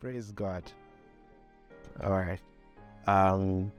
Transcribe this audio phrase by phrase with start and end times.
[0.00, 0.62] Praise God.
[2.04, 2.38] All right.
[3.08, 3.72] Um,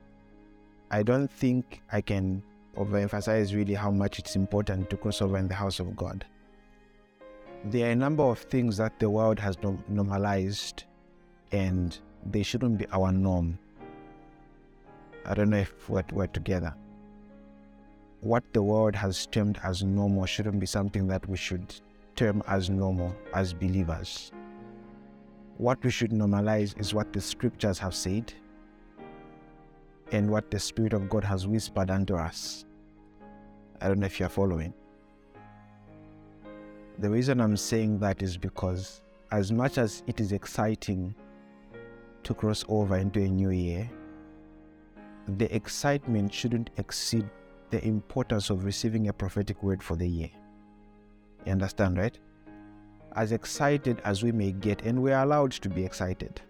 [0.90, 2.42] I don't think I can
[2.76, 6.26] overemphasize really how much it's important to cross over in the house of God.
[7.64, 9.56] There are a number of things that the world has
[9.88, 10.84] normalized
[11.52, 13.58] and they shouldn't be our norm.
[15.24, 16.74] I don't know if we're, we're together.
[18.20, 21.74] What the world has termed as normal shouldn't be something that we should
[22.14, 24.32] term as normal as believers.
[25.60, 28.32] What we should normalize is what the scriptures have said
[30.10, 32.64] and what the Spirit of God has whispered unto us.
[33.78, 34.72] I don't know if you're following.
[36.98, 39.02] The reason I'm saying that is because,
[39.32, 41.14] as much as it is exciting
[42.22, 43.90] to cross over into a new year,
[45.28, 47.28] the excitement shouldn't exceed
[47.68, 50.30] the importance of receiving a prophetic word for the year.
[51.44, 52.18] You understand, right?
[53.16, 56.40] As excited as we may get, and we're allowed to be excited,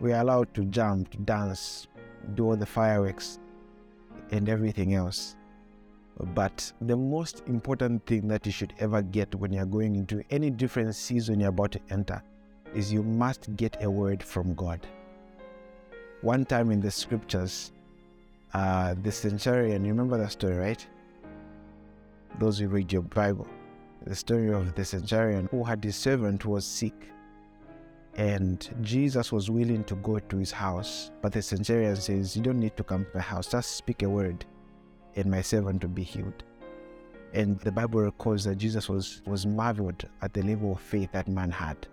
[0.00, 1.86] we're allowed to jump, to dance,
[2.34, 3.38] do all the fireworks,
[4.32, 5.36] and everything else.
[6.34, 10.50] But the most important thing that you should ever get when you're going into any
[10.50, 12.22] different season you're about to enter
[12.74, 14.86] is you must get a word from God.
[16.22, 17.72] One time in the scriptures,
[18.52, 20.86] uh, the centurion, you remember that story, right?
[22.38, 23.46] Those who read your Bible,
[24.06, 26.94] the story of the centurion who had his servant who was sick.
[28.16, 31.10] And Jesus was willing to go to his house.
[31.22, 34.08] But the centurion says, You don't need to come to my house, just speak a
[34.08, 34.44] word,
[35.16, 36.42] and my servant will be healed.
[37.32, 41.28] And the Bible records that Jesus was, was marveled at the level of faith that
[41.28, 41.86] man had.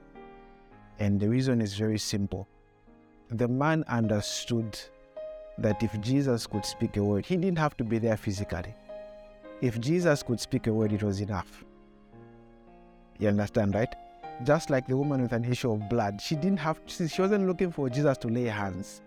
[1.00, 2.48] And the reason is very simple.
[3.30, 4.80] The man understood
[5.60, 8.74] that if Jesus could speak a word, he didn't have to be there physically.
[9.62, 11.64] If Jesus could speak a word, it was enough.
[13.20, 13.94] You understand, right?
[14.44, 17.72] Just like the woman with an issue of blood, she didn't have, she wasn't looking
[17.72, 19.02] for Jesus to lay hands.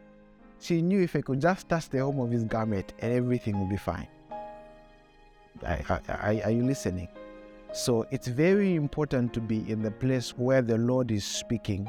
[0.61, 3.71] She knew if I could just touch the hem of his garment and everything would
[3.71, 4.09] be fine.
[5.65, 7.09] Are you listening?
[7.73, 11.89] So it's very important to be in the place where the Lord is speaking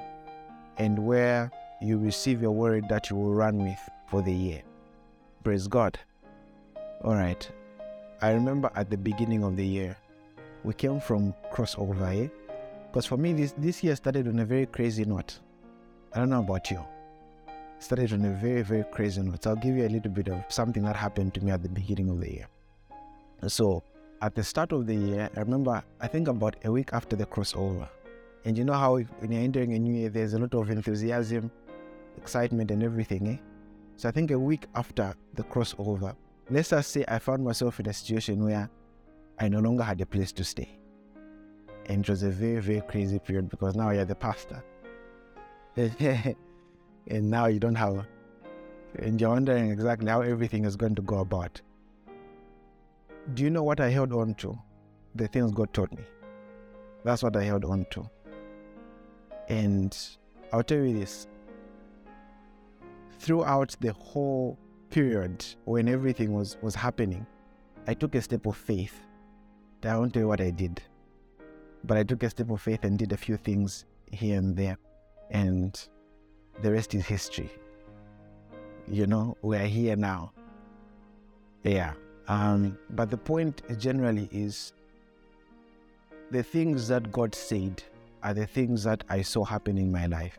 [0.78, 1.52] and where
[1.82, 4.62] you receive your word that you will run with for the year.
[5.44, 6.00] Praise God.
[7.04, 7.50] All right.
[8.22, 9.98] I remember at the beginning of the year,
[10.64, 12.30] we came from crossover, eh?
[12.88, 15.40] Because for me, this, this year started on a very crazy note.
[16.14, 16.84] I don't know about you.
[17.80, 19.44] Started on a very, very crazy note.
[19.44, 21.70] So I'll give you a little bit of something that happened to me at the
[21.70, 22.48] beginning of the year.
[23.48, 23.84] So
[24.22, 27.26] at the start of the year, I remember, I think about a week after the
[27.26, 27.88] crossover.
[28.46, 31.50] And you know how when you're entering a new year, there's a lot of enthusiasm,
[32.18, 33.38] excitement, and everything, eh?
[33.96, 36.16] So I think a week after the crossover,
[36.50, 38.70] let's just say I found myself in a situation where
[39.40, 40.70] I no longer had a place to stay.
[41.88, 44.64] And it was a very, very crazy period because now you're the pastor.
[45.76, 46.36] and
[47.08, 48.06] now you don't have,
[49.00, 51.62] and you're wondering exactly how everything is going to go about.
[53.34, 54.58] Do you know what I held on to?
[55.16, 56.04] The things God taught me.
[57.04, 58.10] That's what I held on to.
[59.50, 59.98] And
[60.52, 61.28] I'll tell you this
[63.22, 64.58] throughout the whole
[64.90, 67.26] period when everything was, was happening,
[67.88, 69.00] I took a step of faith.
[69.86, 70.82] I won't tell you what I did,
[71.84, 74.78] but I took a step of faith and did a few things here and there,
[75.32, 75.80] and
[76.62, 77.50] the rest is history.
[78.88, 80.34] You know, we're here now.
[81.64, 81.94] Yeah.
[82.28, 84.74] Um, but the point generally is
[86.30, 87.84] the things that God said
[88.24, 90.38] are the things that I saw happen in my life.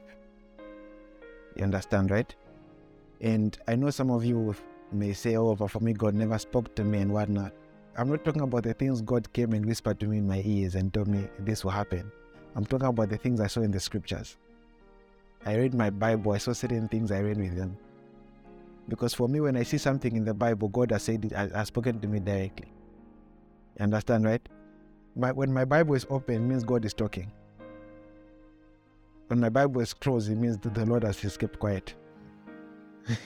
[1.56, 2.34] You understand, right?
[3.20, 4.54] And I know some of you
[4.90, 7.52] may say, oh, but for me, God never spoke to me and whatnot.
[7.96, 10.74] I'm not talking about the things God came and whispered to me in my ears
[10.76, 12.10] and told me this will happen.
[12.56, 14.38] I'm talking about the things I saw in the scriptures.
[15.44, 17.76] I read my Bible, I saw certain things I read with them.
[18.88, 21.68] Because for me, when I see something in the Bible, God has said it, has
[21.68, 22.72] spoken to me directly.
[23.78, 24.46] You understand, right?
[25.14, 27.30] My, when my Bible is open, it means God is talking.
[29.26, 31.94] When my Bible is closed, it means that the Lord has kept quiet.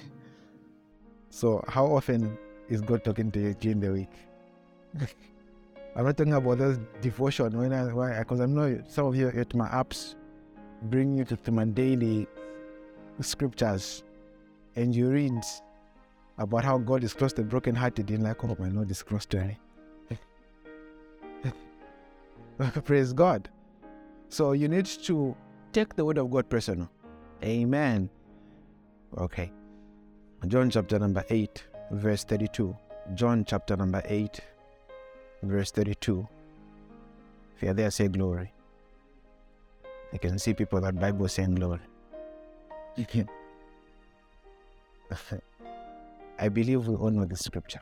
[1.31, 2.37] so, how often
[2.69, 4.11] is God talking to you during the week?
[5.97, 9.29] I'm not talking about this devotion when I why because I know some of you
[9.29, 10.15] at my apps
[10.83, 12.27] bring you to, to my daily
[13.21, 14.03] scriptures
[14.75, 15.43] and you read
[16.39, 19.25] about how God is close to the brokenhearted and like, oh my Lord is close
[19.27, 19.59] to me.
[22.85, 23.49] Praise God.
[24.29, 25.35] So you need to
[25.73, 26.91] take the word of God personal.
[27.43, 28.11] Amen.
[29.17, 29.53] Okay.
[30.47, 32.77] John chapter number 8, verse 32.
[33.15, 34.41] John chapter number 8,
[35.49, 36.27] verse 32.
[37.57, 38.53] If you're there, say glory.
[40.13, 41.81] I can see people that Bible saying glory.
[46.39, 47.81] I believe we all know the scripture,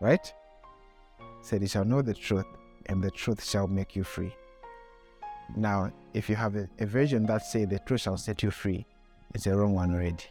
[0.00, 0.32] right?
[1.42, 2.46] Said, You shall know the truth,
[2.86, 4.34] and the truth shall make you free.
[5.56, 8.86] Now, if you have a, a version that say the truth shall set you free,
[9.34, 10.24] it's a wrong one already.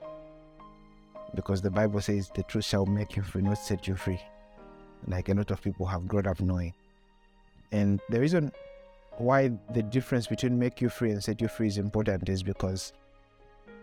[1.36, 4.19] Because the Bible says the truth shall make you free, not set you free.
[5.07, 6.74] Like a lot of people have grown up knowing.
[7.71, 8.51] And the reason
[9.18, 12.94] why the difference between make you free and set you free is important is because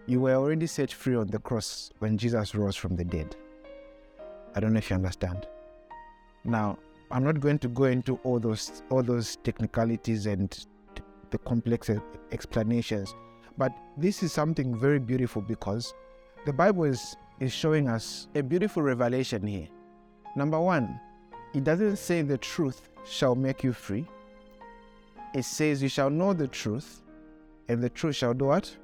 [0.06, 3.34] you were already set free on the cross when Jesus rose from the dead.
[4.54, 5.46] I don't know if you understand.
[6.44, 6.78] Now,
[7.10, 10.66] I'm not going to go into all those all those technicalities and
[11.30, 11.90] the complex
[12.32, 13.14] explanations,
[13.58, 15.94] but this is something very beautiful because
[16.46, 19.68] the Bible is is showing us a beautiful revelation here.
[20.36, 21.00] Number 1,
[21.54, 24.06] it doesn't say the truth shall make you free.
[25.34, 27.02] It says you shall know the truth
[27.68, 28.76] and the truth shall do what?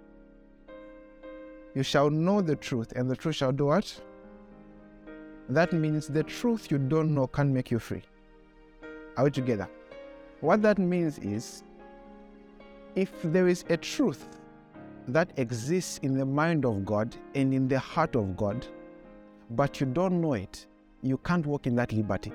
[1.74, 4.00] You shall know the truth, and the truth shall do what?
[5.48, 8.02] That means the truth you don't know can't make you free.
[9.16, 9.68] Are we together?
[10.40, 11.62] What that means is
[12.96, 14.28] if there is a truth
[15.08, 18.66] that exists in the mind of God and in the heart of God,
[19.50, 20.66] but you don't know it,
[21.02, 22.32] you can't walk in that liberty.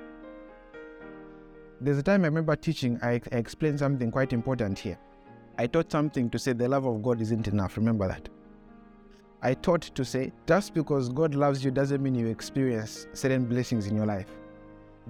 [1.78, 4.98] There's a time I remember teaching, I, I explained something quite important here.
[5.58, 7.76] I taught something to say the love of God isn't enough.
[7.76, 8.28] Remember that.
[9.42, 13.86] I taught to say, just because God loves you doesn't mean you experience certain blessings
[13.86, 14.28] in your life.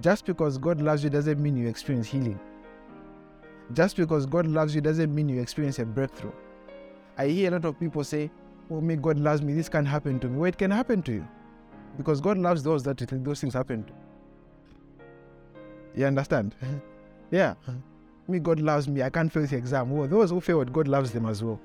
[0.01, 2.41] Just because God loves you doesn't mean you experience healing.
[3.73, 6.33] Just because God loves you doesn't mean you experience a breakthrough.
[7.17, 8.31] I hear a lot of people say,
[8.71, 10.37] Oh, me, God loves me, this can happen to me.
[10.37, 11.29] Well, it can happen to you.
[11.97, 13.93] Because God loves those that those things happen to.
[15.97, 16.55] You understand?
[17.31, 17.55] yeah.
[18.29, 19.03] Me, God loves me.
[19.03, 19.91] I can't fail the exam.
[19.91, 21.61] Well, those who failed, God loves them as well.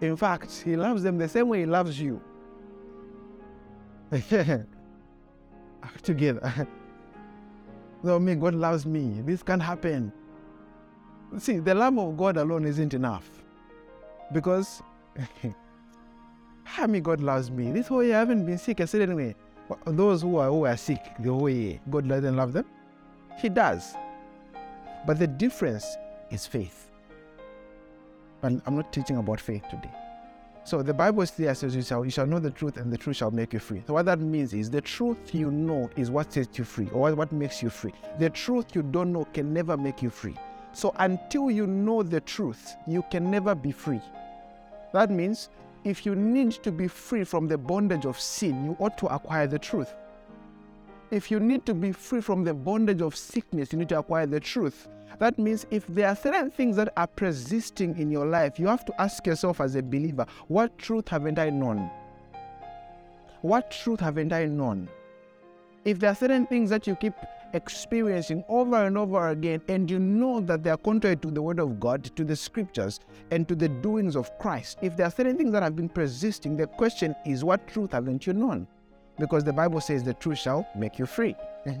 [0.00, 2.20] In fact, He loves them the same way He loves you.
[6.02, 6.66] Together.
[8.02, 9.20] No, me, God loves me.
[9.24, 10.12] This can't happen.
[11.38, 13.28] See, the love of God alone isn't enough.
[14.32, 14.82] Because,
[16.64, 17.72] how me, God loves me.
[17.72, 19.34] This whole year I haven't been sick a certain way.
[19.84, 22.64] Those who are, who are sick the year, God doesn't love them?
[23.40, 23.94] He does.
[25.06, 25.86] But the difference
[26.30, 26.90] is faith.
[28.42, 29.90] And I'm not teaching about faith today.
[30.64, 33.30] So the Bible says you shall, you shall know the truth and the truth shall
[33.30, 33.82] make you free.
[33.86, 37.14] So what that means is the truth you know is what sets you free or
[37.14, 37.94] what makes you free.
[38.18, 40.36] The truth you don't know can never make you free.
[40.74, 44.02] So until you know the truth, you can never be free.
[44.92, 45.48] That means
[45.84, 49.46] if you need to be free from the bondage of sin, you ought to acquire
[49.46, 49.94] the truth.
[51.10, 54.26] If you need to be free from the bondage of sickness, you need to acquire
[54.26, 54.88] the truth.
[55.18, 58.84] That means if there are certain things that are persisting in your life, you have
[58.84, 61.90] to ask yourself as a believer, what truth haven't I known?
[63.40, 64.88] What truth haven't I known?
[65.84, 67.14] If there are certain things that you keep
[67.52, 71.58] experiencing over and over again, and you know that they are contrary to the Word
[71.58, 73.00] of God, to the Scriptures,
[73.30, 76.56] and to the doings of Christ, if there are certain things that have been persisting,
[76.56, 78.66] the question is, what truth haven't you known?
[79.18, 81.34] Because the Bible says the truth shall make you free.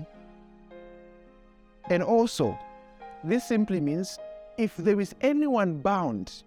[1.90, 2.58] and also,
[3.24, 4.18] this simply means
[4.56, 6.42] if there is anyone bound,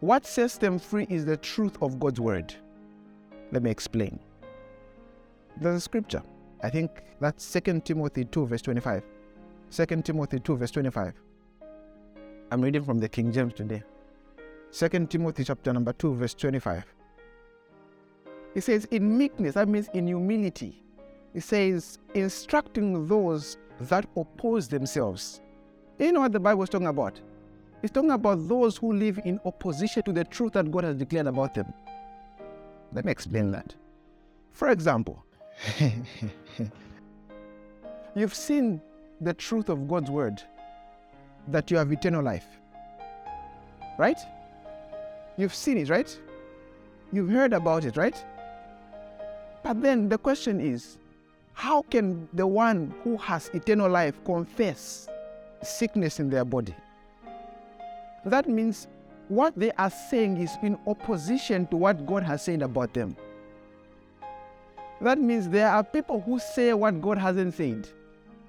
[0.00, 2.54] what sets them free is the truth of God's word.
[3.52, 4.18] Let me explain.
[5.60, 6.22] There's a scripture.
[6.62, 9.02] I think that's 2 Timothy 2, verse 25.
[9.70, 11.14] 2 Timothy 2, verse 25.
[12.50, 13.82] I'm reading from the King James today.
[14.72, 16.84] 2 Timothy chapter number 2, verse 25.
[18.54, 20.82] It says, in meekness, that means in humility.
[21.34, 25.40] It says, instructing those that oppose themselves.
[25.98, 27.20] You know what the Bible is talking about?
[27.82, 31.28] It's talking about those who live in opposition to the truth that God has declared
[31.28, 31.72] about them.
[32.92, 33.74] Let me explain that.
[34.50, 35.24] For example,
[38.14, 38.80] you've seen
[39.20, 40.42] the truth of God's word
[41.48, 42.46] that you have eternal life.
[43.98, 44.18] Right?
[45.36, 46.18] You've seen it, right?
[47.12, 48.24] You've heard about it, right?
[49.62, 50.98] But then the question is
[51.52, 55.08] how can the one who has eternal life confess
[55.62, 56.74] sickness in their body?
[58.24, 58.86] That means
[59.28, 63.16] what they are saying is in opposition to what God has said about them.
[65.00, 67.88] That means there are people who say what God hasn't said,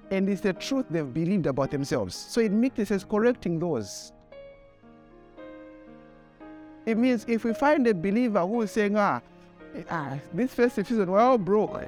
[0.10, 2.16] and it's the truth they've believed about themselves.
[2.16, 4.12] So it makes sense correcting those.
[6.86, 9.22] It means if we find a believer who is saying, ah,
[9.90, 11.80] ah this festive season, we're all broke.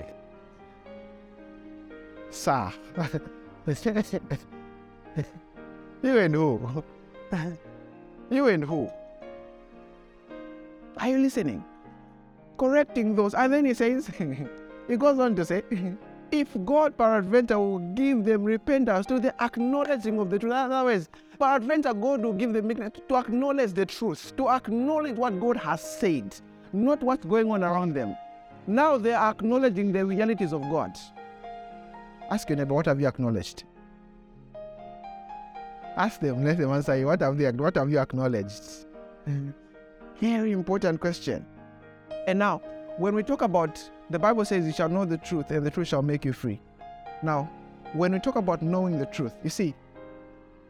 [2.29, 2.72] Sir.
[6.01, 6.84] you and who?
[8.29, 8.89] You and who?
[10.98, 11.63] Are you listening?
[12.57, 13.33] Correcting those.
[13.33, 14.07] And then he says,
[14.88, 15.63] he goes on to say,
[16.31, 20.51] if God peradventure will give them repentance to the acknowledging of the truth.
[20.51, 25.39] In other words, peradventure God will give them to acknowledge the truth, to acknowledge what
[25.39, 26.36] God has said,
[26.72, 28.15] not what's going on around them.
[28.65, 30.98] Now they are acknowledging the realities of God.
[32.31, 33.65] Ask your neighbor, what have you acknowledged?
[35.95, 38.88] Ask them, let them answer you, what have, they, what have you acknowledged?
[40.19, 41.45] Very important question.
[42.27, 42.60] And now,
[42.98, 45.88] when we talk about the Bible says, You shall know the truth, and the truth
[45.88, 46.60] shall make you free.
[47.22, 47.50] Now,
[47.94, 49.74] when we talk about knowing the truth, you see,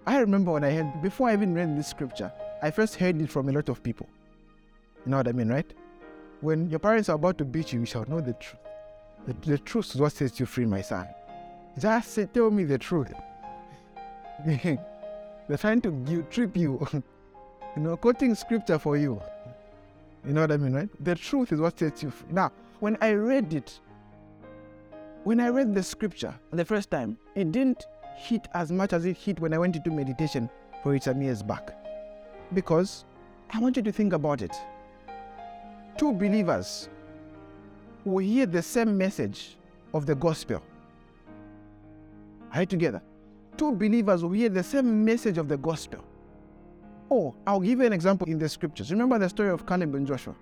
[0.05, 2.31] I remember when I heard, before I even read this scripture,
[2.61, 4.07] I first heard it from a lot of people.
[5.05, 5.71] You know what I mean, right?
[6.41, 8.61] When your parents are about to beat you, you shall know the truth.
[9.27, 11.07] The, the truth is what sets you free, my son.
[11.79, 13.11] Just say, tell me the truth.
[14.45, 19.21] They're trying to trip you, you know, quoting scripture for you.
[20.25, 20.89] You know what I mean, right?
[21.03, 22.29] The truth is what sets you free.
[22.31, 23.79] Now, when I read it,
[25.23, 29.17] when I read the scripture the first time, it didn't hit as much as it
[29.17, 30.49] hit when I went into meditation
[30.81, 31.75] for it some years back.
[32.53, 33.05] Because
[33.51, 34.55] I want you to think about it.
[35.97, 36.89] Two believers
[38.03, 39.57] who hear the same message
[39.93, 40.61] of the gospel.
[42.53, 43.01] Are you together?
[43.57, 46.03] Two believers who hear the same message of the gospel.
[47.15, 48.89] Oh, I'll give you an example in the scriptures.
[48.89, 50.33] Remember the story of Caleb and Joshua?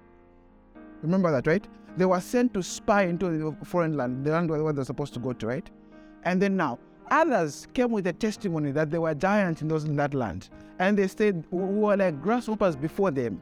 [1.01, 1.67] Remember that, right?
[1.97, 5.19] They were sent to spy into the foreign land, the land where they're supposed to
[5.19, 5.69] go to, right?
[6.23, 9.97] And then now, others came with a testimony that there were giants in, those, in
[9.97, 10.47] that land.
[10.79, 13.41] And they said, we were like grasshoppers before them.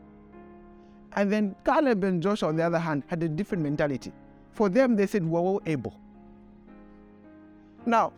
[1.13, 4.12] And then Caleb and Joshua, on the other hand, had a different mentality.
[4.53, 5.95] For them, they said, we're all able.
[7.86, 8.12] Now,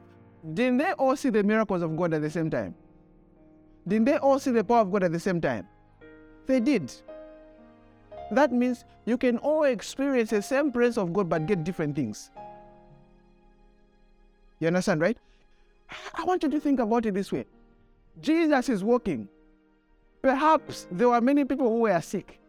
[0.53, 2.75] didn't they all see the miracles of God at the same time?
[3.87, 5.67] Didn't they all see the power of God at the same time?
[6.45, 6.93] They did.
[8.31, 12.29] That means you can all experience the same presence of God but get different things.
[14.59, 15.17] You understand, right?
[16.13, 17.45] I want you to think about it this way
[18.21, 19.27] Jesus is walking.
[20.21, 22.39] Perhaps there were many people who were sick.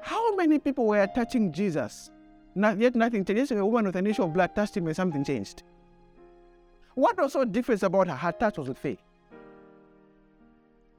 [0.00, 2.10] How many people were touching Jesus?
[2.54, 3.52] Not, yet nothing changed.
[3.52, 5.64] A woman with an issue of blood touched him and something changed.
[6.94, 8.14] What was so different about her?
[8.14, 9.00] Her touch was with faith.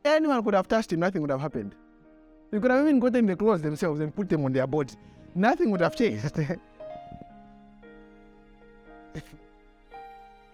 [0.03, 1.75] Anyone could have touched him, nothing would have happened.
[2.51, 4.93] You could have even gotten the clothes themselves and put them on their body.
[5.35, 6.37] Nothing would have changed.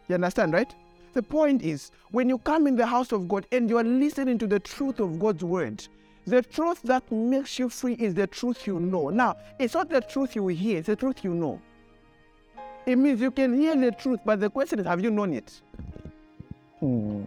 [0.07, 0.73] you understand, right?
[1.13, 4.37] The point is, when you come in the house of God and you are listening
[4.39, 5.87] to the truth of God's word,
[6.27, 9.09] the truth that makes you free is the truth you know.
[9.09, 11.61] Now, it's not the truth you hear, it's the truth you know.
[12.85, 15.61] It means you can hear the truth, but the question is, have you known it?
[16.79, 17.23] Hmm.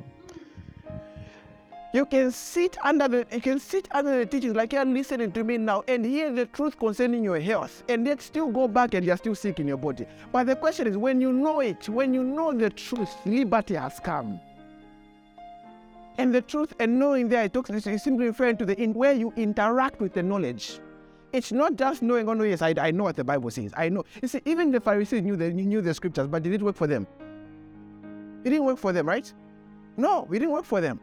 [1.95, 5.43] You can sit under the you can sit under the teachings like you're listening to
[5.43, 9.07] me now and hear the truth concerning your health, and yet still go back and
[9.07, 10.07] you're still sick in your body.
[10.31, 14.01] But the question is, when you know it, when you know the truth, liberty has
[14.01, 14.39] come.
[16.19, 19.15] And the truth and knowing there, it talks is simply referring to the in where
[19.15, 20.81] you interact with the knowledge.
[21.33, 23.73] It's not just knowing, oh no, yes, I, I know what the Bible says.
[23.77, 24.05] I know.
[24.21, 26.87] You see, even the Pharisees knew the, knew the scriptures, but did it work for
[26.87, 27.07] them?
[28.45, 29.33] It didn't work for them, right?
[29.97, 31.01] No, it didn't work for them.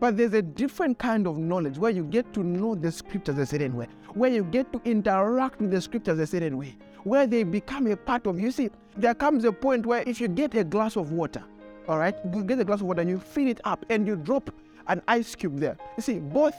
[0.00, 3.46] But there's a different kind of knowledge where you get to know the scriptures a
[3.46, 7.44] certain way, where you get to interact with the scriptures a certain way, where they
[7.44, 8.50] become a part of you.
[8.50, 11.44] See, there comes a point where if you get a glass of water,
[11.88, 14.16] all right, you get a glass of water and you fill it up and you
[14.16, 14.50] drop
[14.88, 15.76] an ice cube there.
[15.96, 16.54] You see, both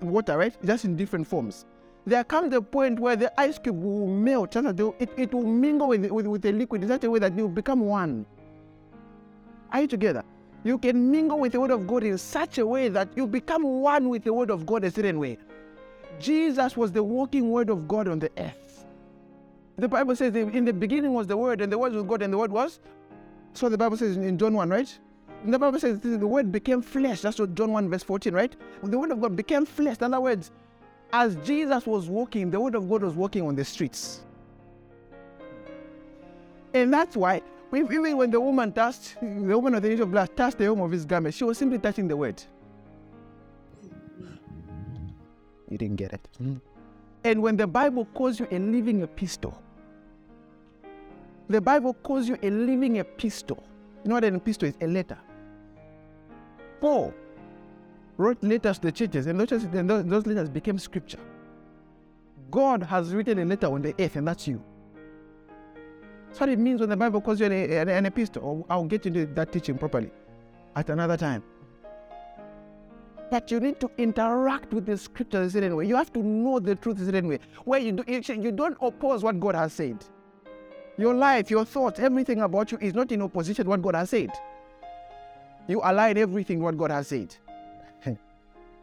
[0.00, 1.66] water, right, just in different forms.
[2.06, 6.10] There comes a point where the ice cube will melt, it, it will mingle with,
[6.10, 8.24] with, with the liquid in such a way that will become one.
[9.70, 10.24] Are you together?
[10.62, 13.62] You can mingle with the Word of God in such a way that you become
[13.62, 15.38] one with the Word of God a certain way.
[16.18, 18.84] Jesus was the walking Word of God on the earth.
[19.76, 22.32] The Bible says in the beginning was the Word, and the Word was God, and
[22.32, 22.80] the Word was.
[23.54, 24.98] So the Bible says in John 1, right?
[25.46, 27.22] The Bible says the Word became flesh.
[27.22, 28.54] That's what John 1, verse 14, right?
[28.82, 29.96] The Word of God became flesh.
[29.98, 30.50] In other words,
[31.14, 34.20] as Jesus was walking, the Word of God was walking on the streets.
[36.74, 37.40] And that's why
[37.72, 40.80] even when the woman touched, the woman of the issue of blood touched the hem
[40.80, 42.42] of his garment, she was simply touching the word.
[45.68, 46.28] You didn't get it.
[46.42, 46.60] Mm.
[47.22, 49.60] And when the Bible calls you a living epistle,
[51.48, 53.62] the Bible calls you a living epistle.
[54.02, 54.74] You know what an epistle is?
[54.80, 55.18] A letter.
[56.80, 57.14] Paul
[58.16, 61.20] wrote letters to the churches, and those, those letters became scripture.
[62.50, 64.62] God has written a letter on the earth, and that's you.
[66.30, 68.40] That's what it means when the Bible calls you an, an, an epistle.
[68.44, 70.12] Oh, I'll get into that teaching properly
[70.76, 71.42] at another time.
[73.32, 75.86] But you need to interact with the scripture a certain way.
[75.86, 77.40] You have to know the truth a certain way.
[77.64, 80.04] Where you, do, you don't oppose what God has said.
[80.96, 84.10] Your life, your thoughts, everything about you is not in opposition to what God has
[84.10, 84.30] said.
[85.66, 87.34] You align everything what God has said.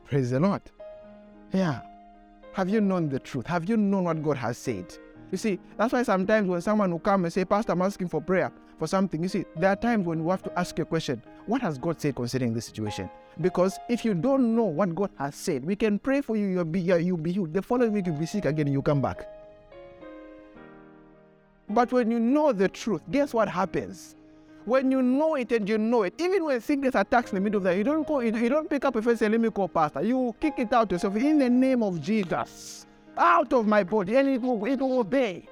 [0.05, 0.63] Praise the Lord.
[1.53, 1.79] Yeah.
[2.51, 3.47] Have you known the truth?
[3.47, 4.93] Have you known what God has said?
[5.31, 8.21] You see, that's why sometimes when someone will come and say, Pastor, I'm asking for
[8.21, 11.21] prayer for something, you see, there are times when you have to ask a question,
[11.47, 13.09] what has God said concerning this situation?
[13.41, 16.65] Because if you don't know what God has said, we can pray for you, you'll
[16.65, 17.53] be, you'll be healed.
[17.53, 19.27] The following week, you'll be sick again, you come back.
[21.69, 24.15] But when you know the truth, guess what happens?
[24.63, 27.57] When you know it and you know it, even when sickness attacks in the middle
[27.57, 29.49] of that, you don't go, you don't pick up a phone and say, let me
[29.49, 30.01] call pastor.
[30.01, 32.86] You kick it out yourself in the name of Jesus.
[33.17, 35.47] Out of my body, and it will, it will obey.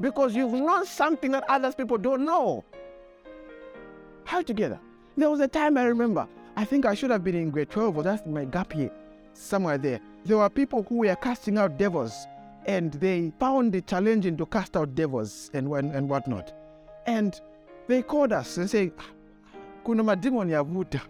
[0.00, 2.64] Because you've known something that others people don't know.
[4.24, 4.80] How together?
[5.16, 6.26] There was a time I remember,
[6.56, 8.90] I think I should have been in grade 12 or that's my gap year,
[9.34, 10.00] somewhere there.
[10.24, 12.26] There were people who were casting out devils
[12.66, 16.52] and they found it challenging to cast out devils and, and whatnot.
[17.06, 17.40] And
[17.86, 18.92] they called us and say,
[19.84, 21.00] kuna madimoni yavuta.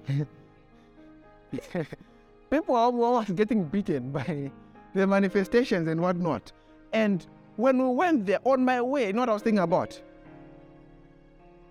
[2.50, 4.50] people are almost getting beaten by
[4.96, 6.52] the manifestations and whatnot.
[6.92, 7.26] And
[7.56, 10.00] when we went there, on my way, you know what I was thinking about?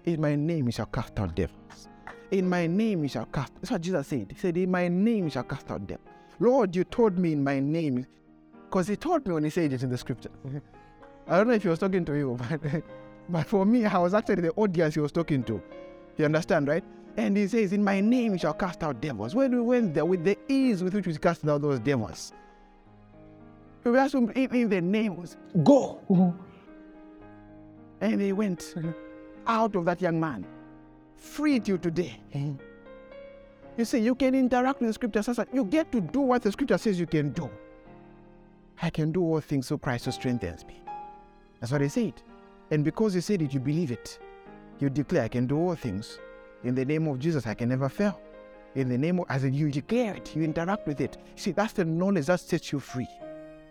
[0.05, 1.87] In my name you shall cast out devils.
[2.31, 3.53] In my name you shall cast.
[3.55, 4.27] That's what Jesus said.
[4.31, 6.07] He said, In my name you shall cast out devils.
[6.39, 8.05] Lord, you told me in my name.
[8.65, 10.31] Because he told me when he said it in the scripture.
[11.27, 12.83] I don't know if he was talking to you, but,
[13.29, 15.61] but for me, I was actually the audience he was talking to.
[16.17, 16.83] You understand, right?
[17.17, 19.33] And he says, In my name you shall cast out devils.
[19.33, 22.33] When we went there with the ease with which we cast out those devils,
[23.91, 26.01] we asked him in the name was go.
[28.01, 28.91] And they went mm-hmm.
[29.47, 30.45] out of that young man,
[31.15, 32.19] freed you today.
[32.33, 32.61] Mm-hmm.
[33.77, 35.23] You see, you can interact with the scripture.
[35.51, 37.49] You get to do what the scripture says you can do.
[38.81, 40.81] I can do all things through Christ who strengthens me.
[41.59, 42.13] That's what he said.
[42.71, 44.19] And because he said it, you believe it.
[44.79, 46.19] You declare, I can do all things.
[46.63, 48.19] In the name of Jesus, I can never fail.
[48.75, 51.17] In the name of, as you declare it, you interact with it.
[51.35, 53.07] See, that's the knowledge that sets you free.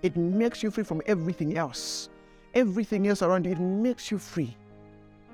[0.05, 2.11] It makes you free from everything else.
[2.55, 4.55] Everything else around you, it makes you free.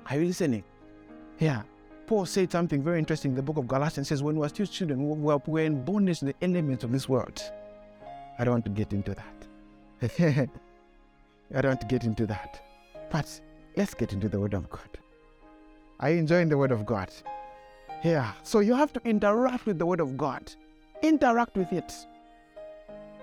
[0.09, 0.63] Are you listening?
[1.39, 1.63] Yeah.
[2.07, 4.07] Paul said something very interesting in the book of Galatians.
[4.07, 6.91] says, When we were still children, we were, we in bondage to the elements of
[6.93, 7.43] this world.
[8.39, 10.17] I don't want to get into that.
[10.19, 10.47] I
[11.61, 12.61] don't want to get into that.
[13.11, 13.41] But
[13.75, 14.97] let's get into the Word of God.
[15.99, 17.11] Are you enjoying the Word of God?
[18.05, 18.31] Yeah.
[18.43, 20.49] So you have to interact with the Word of God.
[21.01, 21.93] Interact with it.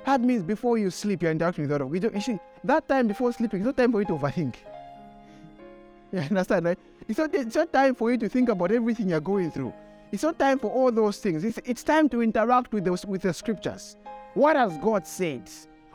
[0.08, 2.14] That means before you sleep, you're interacting with the of God.
[2.14, 4.54] You see, that time before sleeping, it's not time for you to overthink.
[6.12, 6.78] You understand, right?
[7.06, 9.74] It's not, it's not time for you to think about everything you're going through.
[10.10, 11.44] It's not time for all those things.
[11.44, 13.98] It's, it's time to interact with, those, with the scriptures.
[14.32, 15.42] What has God said?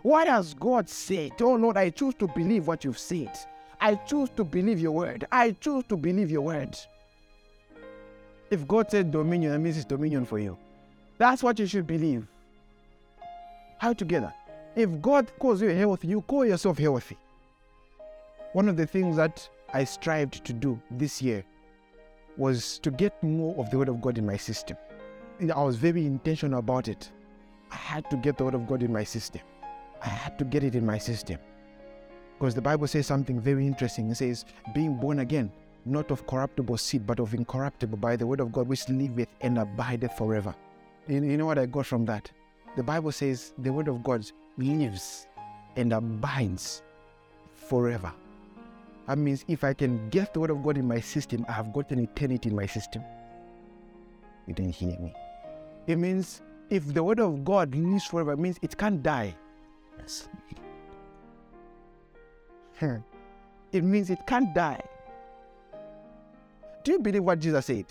[0.04, 1.32] What has God said?
[1.42, 3.36] Oh Lord, I choose to believe what you've said.
[3.82, 5.26] I choose to believe your word.
[5.32, 6.78] I choose to believe your word.
[8.52, 10.56] If God said dominion, that means it's dominion for you.
[11.18, 12.28] That's what you should believe.
[13.84, 14.34] How together?
[14.78, 17.18] If God calls you healthy, you call yourself healthy.
[18.54, 21.44] One of the things that I strived to do this year
[22.38, 24.78] was to get more of the Word of God in my system.
[25.54, 27.12] I was very intentional about it.
[27.74, 29.42] I had to get the Word of God in my system.
[30.02, 31.40] I had to get it in my system.
[32.40, 34.10] Because the Bible says something very interesting.
[34.10, 35.52] It says, being born again,
[35.84, 39.58] not of corruptible seed, but of incorruptible by the word of God, which liveth and
[39.58, 40.56] abideth forever.
[41.10, 42.32] You know what I got from that?
[42.76, 45.28] The Bible says the word of God lives
[45.76, 46.82] and abides
[47.54, 48.12] forever.
[49.08, 51.74] That means if I can get the word of God in my system, I have
[51.74, 53.04] got eternity in my system.
[54.48, 55.14] You didn't hear me.
[55.88, 59.36] It means if the word of God lives forever, it means it can't die.
[60.00, 60.28] Yes.
[62.80, 62.98] Hmm.
[63.72, 64.82] it means it can't die.
[66.84, 67.86] Do you believe what Jesus said?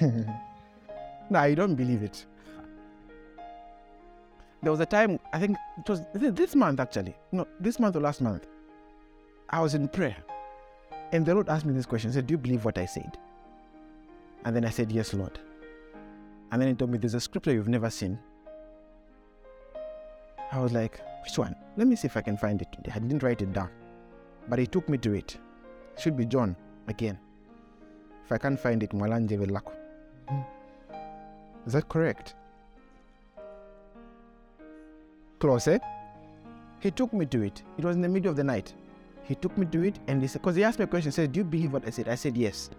[1.30, 2.24] no, you don't believe it.
[4.64, 7.14] There was a time, I think it was this month actually.
[7.32, 8.46] No, this month or last month.
[9.50, 10.16] I was in prayer.
[11.12, 12.10] And the Lord asked me this question.
[12.10, 13.18] He said, Do you believe what I said?
[14.46, 15.38] And then I said, Yes, Lord.
[16.50, 18.18] And then he told me, There's a scripture you've never seen.
[20.50, 21.54] I was like, which one?
[21.76, 22.68] Let me see if I can find it.
[22.94, 23.70] I didn't write it down.
[24.48, 25.36] But he took me to it.
[25.94, 26.56] it should be John
[26.88, 27.18] again.
[28.24, 29.72] If I can't find it, Mwalanje Velako.
[30.28, 30.40] Hmm.
[31.66, 32.34] Is that correct?
[35.38, 35.78] Close, eh?
[36.80, 37.62] He took me to it.
[37.78, 38.74] It was in the middle of the night.
[39.24, 41.14] He took me to it and he said, because he asked me a question, he
[41.14, 42.08] said, Do you believe what I said?
[42.08, 42.70] I said, Yes.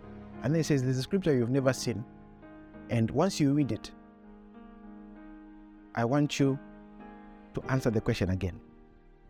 [0.44, 2.06] And then he says, There's a scripture you've never seen.
[2.90, 3.92] And once you read it,
[5.96, 6.60] I want you
[7.56, 8.60] to answer the question again.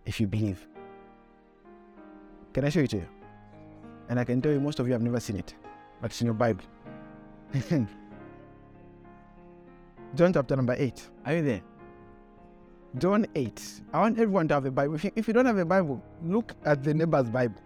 [0.05, 0.67] If you believe.
[2.53, 3.07] Can I show it to you?
[4.09, 5.55] And I can tell you, most of you have never seen it,
[6.01, 6.63] but it's in your Bible.
[10.15, 11.09] John chapter number 8.
[11.25, 11.61] Are you there?
[12.97, 13.81] John 8.
[13.93, 14.95] I want everyone to have a Bible.
[15.15, 17.60] If you, don't have a Bible, look at the neighbor's Bible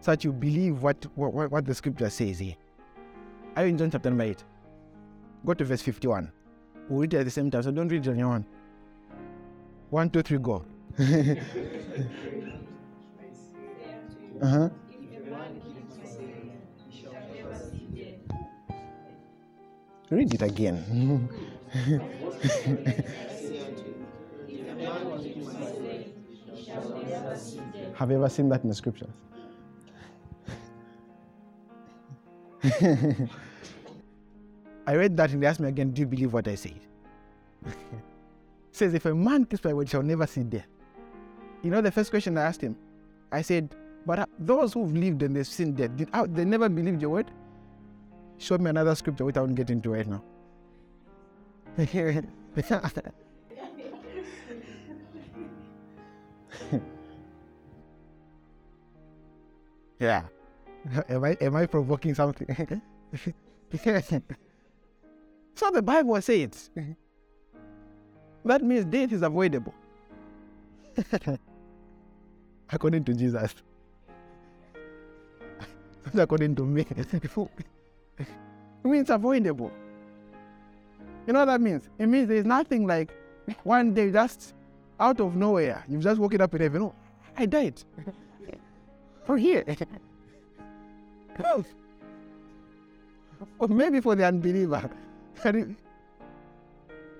[0.00, 2.54] so that you believe what, what, what the scripture says here.
[3.56, 4.42] Are you in John chapter number 8?
[5.44, 6.32] Go to verse 51.
[6.88, 8.46] We'll read it at the same time, so don't read your own.
[9.90, 10.64] One, two, three, go.
[14.42, 14.68] uh-huh.
[20.10, 21.28] Read it again.
[27.94, 29.14] Have you ever seen that in the scriptures?
[34.86, 36.80] I read that and they asked me again, Do you believe what I said?
[38.72, 40.66] says, If a man keeps my word, shall never see death.
[41.62, 42.76] You know, the first question I asked him,
[43.32, 43.74] I said,
[44.06, 47.30] But those who've lived and they've seen death, did, they never believed your word?
[48.38, 50.22] Show me another scripture which I won't get into right now.
[60.04, 60.22] yeah.
[61.08, 62.46] Am I am I provoking something?
[65.54, 66.70] so the Bible says
[68.44, 69.74] that means death is avoidable.
[72.70, 73.54] according to Jesus.
[76.14, 76.86] According to me.
[78.18, 78.28] it
[78.84, 79.72] means avoidable.
[81.26, 81.88] You know what that means?
[81.98, 83.10] It means there's nothing like
[83.62, 84.52] one day just
[85.00, 86.82] out of nowhere, you've just woken up in heaven.
[86.82, 86.94] Oh,
[87.36, 87.82] I died.
[89.24, 89.64] For here.
[93.58, 94.90] or maybe for the unbeliever.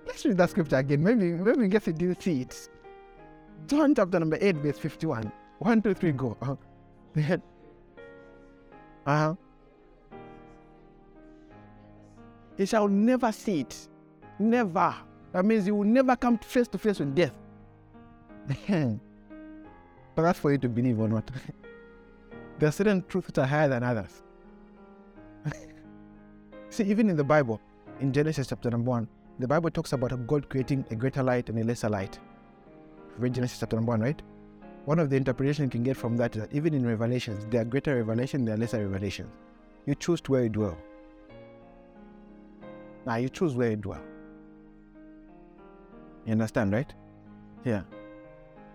[0.06, 1.02] Let's read that scripture again.
[1.02, 2.68] Maybe, maybe case you didn't see it.
[3.66, 5.32] John chapter number 8, verse 51.
[5.58, 6.36] 1, 2, 3, go.
[6.42, 6.56] Uh-huh.
[9.06, 9.34] uh-huh.
[12.56, 13.88] He shall never see it.
[14.38, 14.94] Never.
[15.32, 17.36] That means you will never come face to face with death.
[20.14, 21.28] but that's for you to believe or not.
[22.58, 24.22] there are certain truths that are higher than others.
[26.70, 27.60] See, even in the Bible,
[28.00, 31.58] in Genesis chapter number one, the Bible talks about God creating a greater light and
[31.58, 32.18] a lesser light.
[33.18, 34.22] Read Genesis chapter number one, right?
[34.84, 37.62] One of the interpretations you can get from that is that even in Revelations, there
[37.62, 39.30] are greater revelations, there are lesser revelations.
[39.86, 40.76] You choose where you dwell.
[43.06, 44.00] Now you choose where you dwell.
[46.26, 46.92] You understand, right?
[47.64, 47.82] Yeah.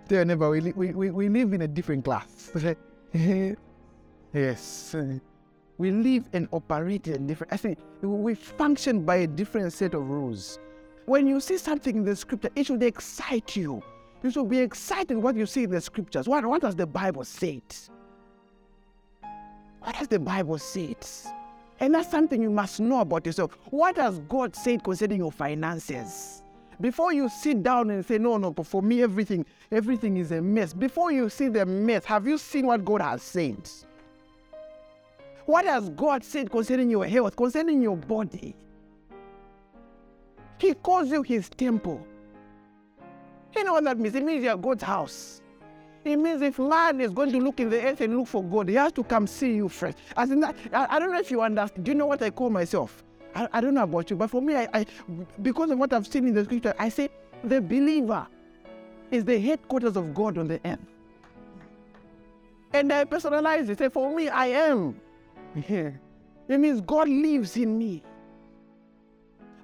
[0.07, 2.51] Dear neighbor, we, we, we, we live in a different class.
[4.33, 4.95] yes.
[5.77, 10.09] We live and operate in different, I think we function by a different set of
[10.09, 10.59] rules.
[11.05, 13.81] When you see something in the scripture, it should excite you.
[14.21, 16.27] You should be excited what you see in the scriptures.
[16.27, 17.61] What, what does the Bible say?
[19.79, 20.95] What does the Bible say?
[21.79, 23.57] And that's something you must know about yourself.
[23.69, 26.43] What has God said concerning your finances?
[26.81, 30.41] Before you sit down and say, no, no, but for me, everything, everything is a
[30.41, 30.73] mess.
[30.73, 33.69] Before you see the mess, have you seen what God has said?
[35.49, 38.55] What has God said concerning your health, concerning your body?
[40.59, 42.05] He calls you his temple.
[43.55, 44.13] You know what that means?
[44.13, 45.41] It means you're God's house.
[46.05, 48.69] It means if man is going to look in the earth and look for God,
[48.69, 49.97] he has to come see you first.
[50.15, 51.83] As in that, I, I don't know if you understand.
[51.83, 53.03] Do you know what I call myself?
[53.33, 54.85] I, I don't know about you, but for me, I, I,
[55.41, 57.09] because of what I've seen in the scripture, I say
[57.43, 58.27] the believer
[59.09, 60.77] is the headquarters of God on the earth.
[62.71, 63.79] And I personalize it.
[63.79, 65.01] Say, for me, I am.
[65.67, 65.91] Yeah.
[66.47, 68.03] It means God lives in me.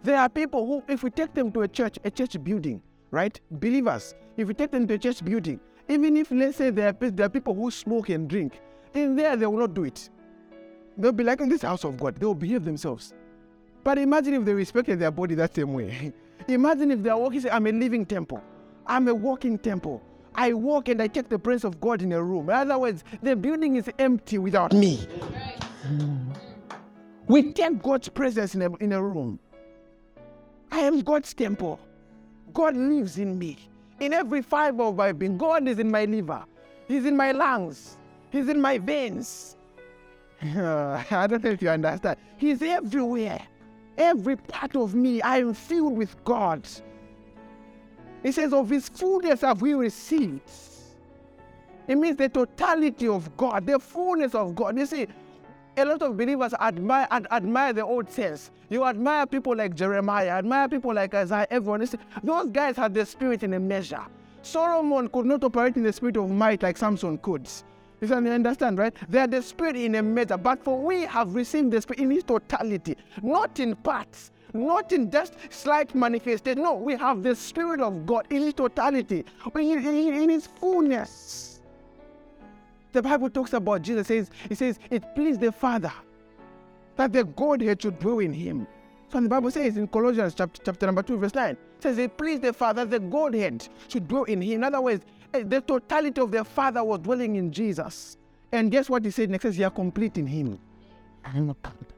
[0.03, 3.39] There are people who, if we take them to a church, a church building, right?
[3.49, 7.09] Believers, if we take them to a church building, even if, let's say, there are,
[7.09, 8.59] there are people who smoke and drink,
[8.93, 10.09] in there they will not do it.
[10.97, 13.13] They'll be like in this house of God, they will behave themselves.
[13.83, 16.13] But imagine if they respected their body that same way.
[16.47, 18.43] imagine if they are walking, say, I'm a living temple.
[18.85, 20.01] I'm a walking temple.
[20.35, 22.49] I walk and I take the presence of God in a room.
[22.49, 25.07] In other words, the building is empty without me.
[27.27, 29.39] We take God's presence in a, in a room.
[30.71, 31.79] I am God's temple.
[32.53, 33.57] God lives in me.
[33.99, 36.43] In every fiber of my being, God is in my liver.
[36.87, 37.97] He's in my lungs.
[38.29, 39.57] He's in my veins.
[40.41, 42.17] I don't know if you understand.
[42.37, 43.41] He's everywhere.
[43.97, 46.67] Every part of me, I am filled with God.
[48.21, 50.49] He says, Of his fullness have we received.
[51.87, 54.77] It means the totality of God, the fullness of God.
[54.77, 55.07] You see,
[55.77, 58.49] A lot of believers admire ad- admire the old saints.
[58.69, 61.47] You admire people like Jeremiah, admire people like Isaiah.
[61.51, 61.85] Everyone,
[62.23, 64.05] those guys had the spirit in a measure.
[64.41, 67.49] Solomon could not operate in the spirit of might like Samson could.
[67.99, 68.93] You understand, right?
[69.09, 72.11] They are the spirit in a measure, but for we have received the spirit in
[72.11, 76.61] its totality, not in parts, not in just slight manifestation.
[76.61, 81.54] No, we have the spirit of God in its totality, in, in, in its fullness.
[82.95, 85.91] The Bible talks about Jesus says, it says, it pleased the Father
[86.95, 88.65] that the Godhead should dwell in him.
[89.11, 92.17] So the Bible says in Colossians chapter, chapter number 2, verse 9, it says, it
[92.17, 94.53] pleased the Father that the Godhead should dwell in him.
[94.53, 95.03] In other words,
[95.33, 98.15] eh, the totality of the Father was dwelling in Jesus.
[98.53, 99.43] And guess what he said next?
[99.43, 100.57] He says, You are complete in him.
[101.25, 101.91] I am a company.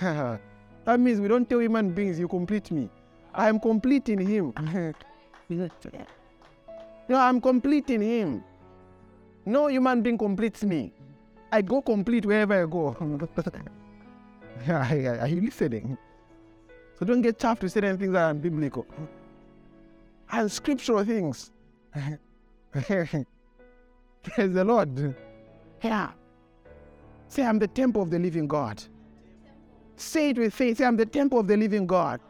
[0.84, 2.88] That means we don't tell human beings, You complete me.
[3.34, 4.52] I am complete in him.
[7.08, 8.44] no, I'm complete in him.
[9.48, 10.92] No human being completes me.
[11.50, 12.94] I go complete wherever I go.
[14.68, 15.96] are you listening?
[16.98, 18.86] So don't get chuffed to certain things that are biblical
[20.30, 21.50] and scriptural things.
[22.72, 23.24] Praise
[24.34, 25.14] the Lord.
[25.82, 26.10] Yeah.
[27.28, 28.82] Say, I'm the temple of the living God.
[29.96, 30.76] Say it with faith.
[30.76, 32.20] Say, I'm the temple of the living God.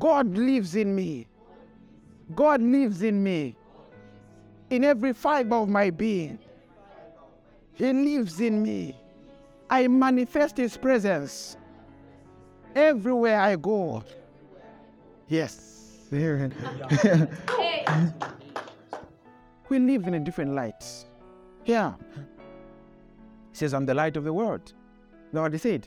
[0.00, 1.28] God lives in me.
[2.34, 3.54] God lives in me
[4.70, 6.38] in every fiber of my being.
[7.74, 8.96] He lives in me.
[9.68, 11.56] I manifest His presence
[12.74, 14.04] everywhere I go.
[15.28, 15.66] Yes.
[16.10, 16.18] we
[19.78, 20.84] live in a different light.
[21.64, 21.94] Yeah.
[23.50, 24.72] He says, I'm the light of the world.
[25.32, 25.86] Know what he said?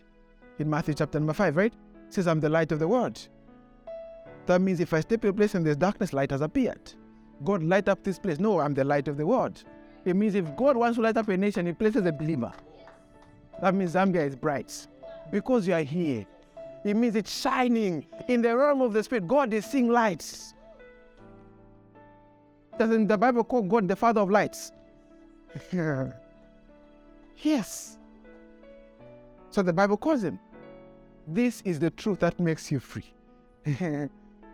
[0.59, 1.73] In Matthew chapter number 5, right?
[2.07, 3.27] He says, I'm the light of the world.
[4.45, 6.93] That means if I step in a place and there's darkness, light has appeared.
[7.43, 8.39] God light up this place.
[8.39, 9.63] No, I'm the light of the world.
[10.05, 12.51] It means if God wants to light up a nation, He places a believer.
[13.61, 14.87] That means Zambia is bright.
[15.31, 16.25] Because you are here,
[16.83, 18.05] it means it's shining.
[18.27, 20.53] In the realm of the Spirit, God is seeing lights.
[22.77, 24.71] Doesn't the Bible call God the Father of lights?
[27.37, 27.97] yes.
[29.49, 30.39] So the Bible calls him.
[31.27, 33.13] This is the truth that makes you free.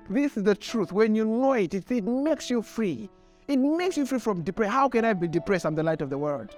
[0.10, 0.92] This is the truth.
[0.92, 3.10] When you know it, it, it makes you free.
[3.48, 4.72] It makes you free from depression.
[4.72, 5.66] How can I be depressed?
[5.66, 6.56] I'm the light of the world.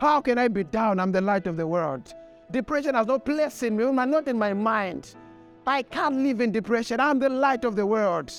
[0.00, 0.98] How can I be down?
[0.98, 2.14] I'm the light of the world.
[2.50, 5.14] Depression has no place in me, not in my mind.
[5.66, 7.00] I can't live in depression.
[7.00, 8.32] I'm the light of the world.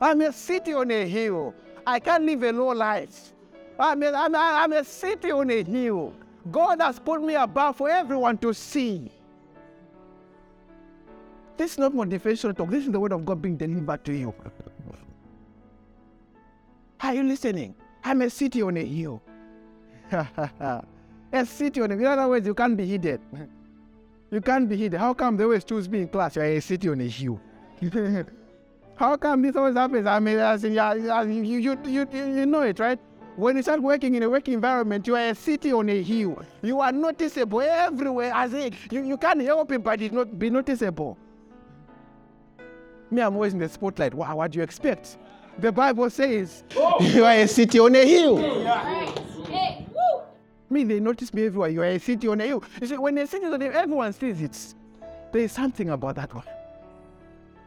[0.00, 1.54] I'm a city on a hill.
[1.86, 3.32] I can't live a low life.
[3.78, 6.12] I'm a, I'm, a, I'm a city on a hill.
[6.50, 9.10] God has put me above for everyone to see.
[11.56, 12.70] This is not motivational talk.
[12.70, 14.34] This is the word of God being delivered to you.
[17.00, 17.74] Are you listening?
[18.04, 19.22] I'm a city on a hill.
[20.12, 22.12] a city on a hill.
[22.12, 23.20] In other words, you can't be hidden.
[24.32, 24.98] You can't be hidden.
[24.98, 26.36] How come they always choose me in class?
[26.36, 27.38] You're a city on a hill.
[28.96, 30.06] How come this always happens?
[30.06, 32.98] I mean, as in, you, you, you, you know it, right?
[33.36, 36.42] When you start working in a work environment, you are a city on a hill.
[36.62, 38.32] You are noticeable everywhere.
[38.34, 41.18] As in, you, you can't help it, but it not be noticeable.
[43.12, 44.14] Me, I'm always in the spotlight.
[44.14, 45.18] Wow, what do you expect?
[45.58, 46.96] The Bible says oh.
[47.04, 48.40] you are a city on a hill.
[48.40, 49.12] Yeah.
[49.44, 49.86] Hey.
[50.70, 51.68] Me, they notice me everywhere.
[51.68, 52.64] You are a city on a hill.
[52.80, 54.74] You see, when a city on a hill, everyone sees it.
[55.30, 56.46] There is something about that one.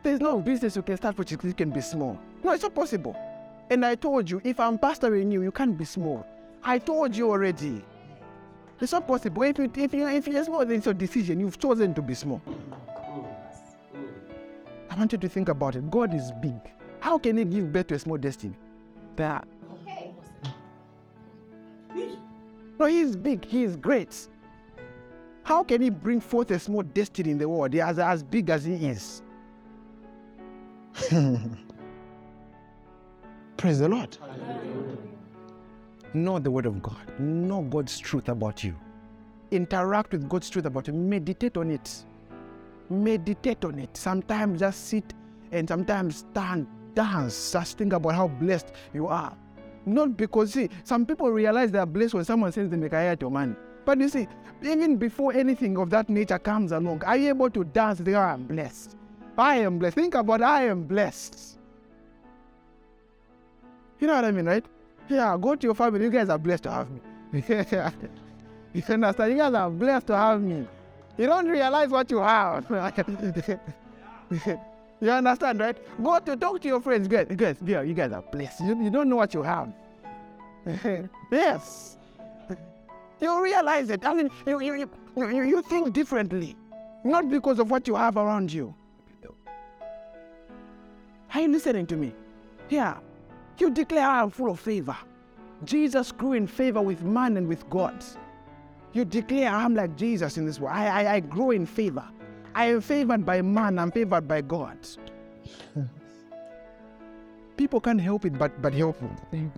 [0.02, 2.20] There's no business you can start which can be small.
[2.44, 3.16] No, it's not possible.
[3.70, 6.26] And I told you, if I'm pastoring you, you can't be small.
[6.64, 7.84] I told you already.
[8.82, 9.44] It's not possible.
[9.44, 11.40] If you if you if you're small, then it's your decision.
[11.40, 12.42] You've chosen to be small.
[14.96, 15.92] I want you to think about it.
[15.92, 16.56] God is big.
[17.02, 18.56] How can He give birth to a small destiny?
[19.18, 19.46] That.
[22.80, 23.44] No, He is big.
[23.44, 24.30] He is great.
[25.44, 28.50] How can He bring forth a small destiny in the world He as, as big
[28.50, 29.22] as He is?
[33.58, 34.18] Praise the Lord.
[36.14, 37.20] Know the Word of God.
[37.20, 38.74] Know God's truth about you.
[39.52, 40.94] Interact with God's truth about you.
[40.94, 42.06] Meditate on it.
[42.90, 43.96] Meditate on it.
[43.98, 45.14] Sometimes just sit
[45.52, 47.52] and sometimes stand, dance.
[47.52, 49.36] Just think about how blessed you are.
[49.86, 53.16] Not because, see, some people realize they are blessed when someone sends them a career
[53.18, 53.56] to man.
[53.86, 54.28] But you see,
[54.64, 58.18] even before anything of that nature comes along, are you able to dance there?
[58.18, 58.98] Am blessed.
[59.38, 59.96] I am blessed.
[59.96, 61.60] Think about I am blessed.
[64.00, 64.66] You know what I mean, right?
[65.08, 66.04] Yeah, go to your family.
[66.04, 67.02] You guys are blessed to have me.
[68.74, 69.32] you understand?
[69.32, 70.68] You guys are blessed to have me.
[71.18, 72.66] You don't realize what you have.
[75.02, 75.78] you understand, right?
[76.04, 77.08] Go to talk to your friends.
[77.08, 78.62] Guys, guys, yeah, you guys are blessed.
[78.62, 79.72] You, you don't know what you have.
[81.32, 81.98] yes.
[83.22, 84.06] You realize it.
[84.06, 86.56] I mean, you, you, you, you think differently,
[87.04, 88.76] not because of what you have around you.
[91.34, 92.14] Are you listening to me?
[92.70, 92.98] Yeah.
[93.58, 94.96] You declare, I am full of favor.
[95.64, 98.04] Jesus grew in favor with man and with God.
[98.96, 100.78] You declare, I'm like Jesus in this world.
[100.78, 102.08] I, I, I grow in favor.
[102.56, 104.78] I am favored by man, I'm favored by God.
[107.58, 108.98] People can't help it but, but help
[109.34, 109.52] you.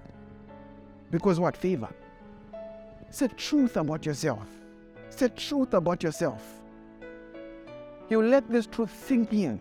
[1.11, 1.55] Because what?
[1.55, 1.89] Favor.
[3.07, 4.47] It's the truth about yourself.
[5.05, 6.43] It's the truth about yourself.
[8.09, 9.59] You let this truth sink in.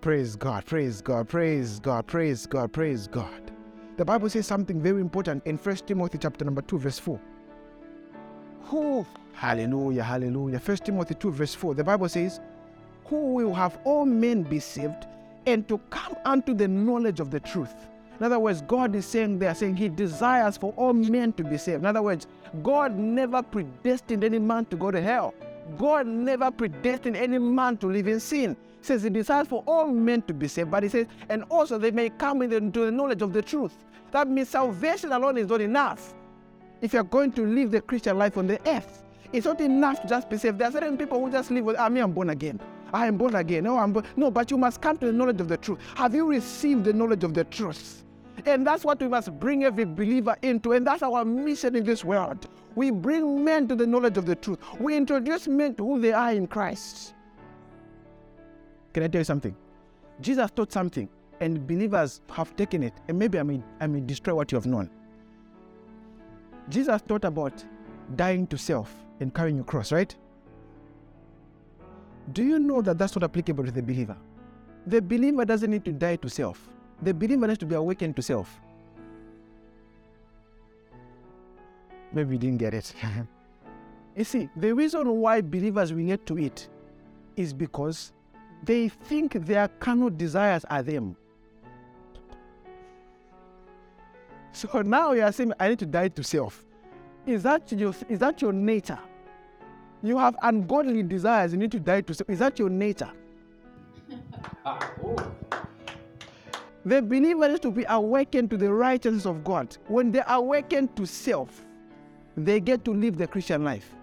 [0.00, 3.50] Praise God, praise God, praise God, praise God, praise God.
[3.96, 7.20] The Bible says something very important in 1 Timothy chapter number 2, verse 4.
[8.66, 10.58] Who, hallelujah, hallelujah.
[10.58, 11.74] 1 Timothy 2, verse 4.
[11.74, 12.40] The Bible says,
[13.06, 15.06] Who will have all men be saved
[15.46, 17.74] and to come unto the knowledge of the truth.
[18.18, 21.58] In other words, God is saying there, saying He desires for all men to be
[21.58, 21.80] saved.
[21.80, 22.26] In other words,
[22.62, 25.34] God never predestined any man to go to hell.
[25.76, 28.56] God never predestined any man to live in sin.
[28.80, 31.76] He says He desires for all men to be saved, but He says, and also
[31.78, 33.74] they may come into the knowledge of the truth.
[34.12, 36.14] That means salvation alone is not enough.
[36.84, 40.06] If you're going to live the Christian life on the earth, it's not enough to
[40.06, 40.58] just be saved.
[40.58, 42.60] There are certain people who just live with, ah, I mean, I'm born again.
[42.92, 43.64] Ah, I am born again.
[43.64, 44.04] No, I'm born.
[44.16, 45.78] No, but you must come to the knowledge of the truth.
[45.94, 48.04] Have you received the knowledge of the truth?
[48.44, 50.72] And that's what we must bring every believer into.
[50.72, 52.48] And that's our mission in this world.
[52.74, 54.58] We bring men to the knowledge of the truth.
[54.78, 57.14] We introduce men to who they are in Christ.
[58.92, 59.56] Can I tell you something?
[60.20, 61.08] Jesus taught something,
[61.40, 62.92] and believers have taken it.
[63.08, 64.90] And maybe I may, I may destroy what you have known.
[66.68, 67.64] Jesus taught about
[68.16, 70.14] dying to self and carrying your cross, right?
[72.32, 74.16] Do you know that that's not applicable to the believer?
[74.86, 76.68] The believer doesn't need to die to self.
[77.02, 78.60] The believer needs to be awakened to self.
[82.12, 82.94] Maybe you didn't get it.
[84.16, 86.68] you see, the reason why believers relate to it
[87.36, 88.12] is because
[88.62, 91.16] they think their carnal desires are them.
[94.54, 96.64] So now you are saying, I need to die to self.
[97.26, 98.98] Is that your, is that your nature?
[100.02, 102.30] You have ungodly desires, you need to die to self.
[102.30, 103.10] Is that your nature?
[104.66, 105.16] Ah, oh.
[106.86, 109.76] the believer needs to be awakened to the righteousness of God.
[109.88, 111.66] When they awaken to self,
[112.34, 113.94] they get to live the Christian life.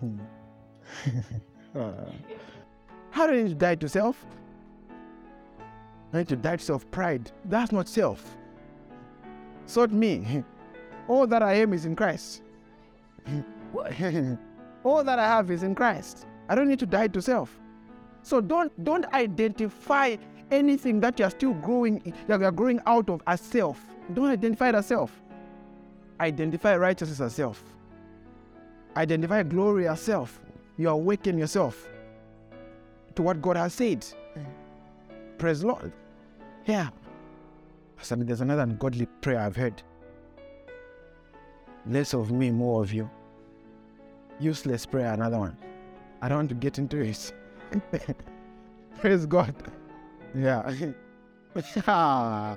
[0.00, 0.18] Hmm.
[3.10, 4.24] How do you need to die to self?
[6.14, 7.30] I need to die to self pride.
[7.44, 8.37] That's not self.
[9.68, 10.42] Sort me.
[11.08, 12.42] All that I am is in Christ.
[14.84, 16.26] All that I have is in Christ.
[16.48, 17.60] I don't need to die to self.
[18.22, 20.16] So don't don't identify
[20.50, 23.78] anything that you're still growing that you're growing out of as self.
[24.14, 25.12] Don't identify it as self.
[26.18, 27.62] Identify righteousness as self.
[28.96, 30.40] Identify glory as self.
[30.78, 31.88] You awaken yourself
[33.16, 34.06] to what God has said.
[35.36, 35.92] Praise Lord.
[36.64, 36.88] Yeah.
[38.06, 39.82] There's another ungodly prayer I've heard.
[41.86, 43.10] Less of me, more of you.
[44.40, 45.56] Useless prayer, another one.
[46.22, 47.32] I don't want to get into it.
[49.00, 49.54] Praise God.
[50.34, 50.72] Yeah.
[51.88, 52.56] Ah.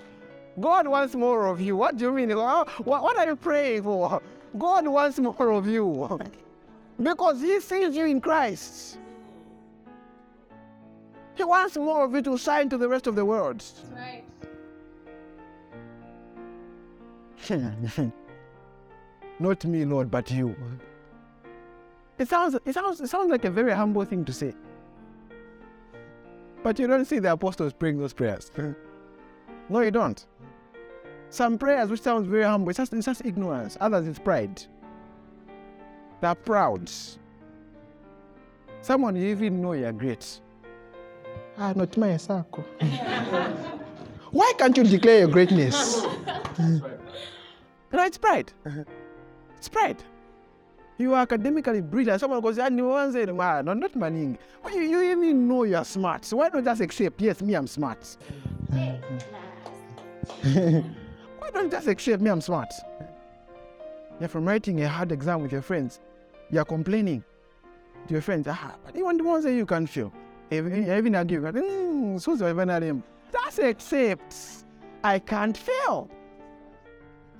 [0.60, 1.75] God wants more of you.
[1.75, 2.30] What do you mean?
[2.30, 4.21] What are you praying for?
[4.58, 6.19] God wants more of you.
[7.01, 8.99] Because He sees you in Christ.
[11.34, 13.63] He wants more of you to shine to the rest of the world.
[13.95, 14.23] Right.
[19.39, 20.56] Not me, Lord, but you.
[22.17, 24.54] It sounds, it, sounds, it sounds like a very humble thing to say.
[26.63, 28.51] But you don't see the apostles praying those prayers.
[29.69, 30.23] no, you don't.
[31.30, 33.77] Some prayers which sounds very humble, it's just, it's just ignorance.
[33.82, 34.62] Others, it's pride.
[36.19, 36.91] They're proud.
[38.82, 40.41] Someone you even know you're great.
[41.58, 42.63] Ah, not my circle.
[44.32, 46.06] Why can't you declare your greatness?
[47.93, 48.53] No, it's pride.
[49.57, 50.03] It's pride.
[50.97, 52.19] You are academically brilliant.
[52.19, 54.37] Someone goes, and you say, man, no, not maning.
[54.63, 56.25] Well, you, you even know you're smart.
[56.25, 58.17] So why don't just accept, yes, me, I'm smart?
[60.41, 62.71] why don't you just accept me, I'm smart?
[64.19, 65.99] You're from writing a hard exam with your friends.
[66.51, 67.23] You're complaining
[68.07, 70.13] to your friends, ah, but you want the ones that you can feel.
[70.51, 72.35] Even, even argue, hmm, so
[73.31, 74.35] Just accept.
[75.03, 76.11] I can't fail.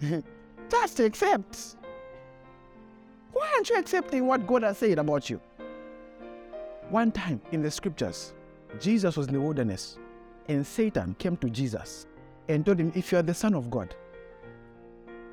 [0.72, 1.76] just accept.
[3.34, 5.40] Why aren't you accepting what God has said about you?
[6.90, 8.34] One time in the scriptures,
[8.80, 9.98] Jesus was in the wilderness,
[10.48, 12.08] and Satan came to Jesus
[12.48, 13.96] and told him, If you are the Son of God,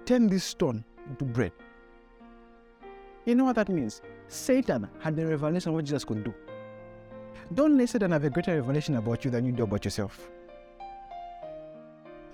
[0.04, 1.52] turn this stone into bread.
[3.24, 4.02] You know what that means?
[4.28, 6.34] Satan had the revelation of what Jesus could do.
[7.54, 10.30] Don't let Satan have a greater revelation about you than you do about yourself.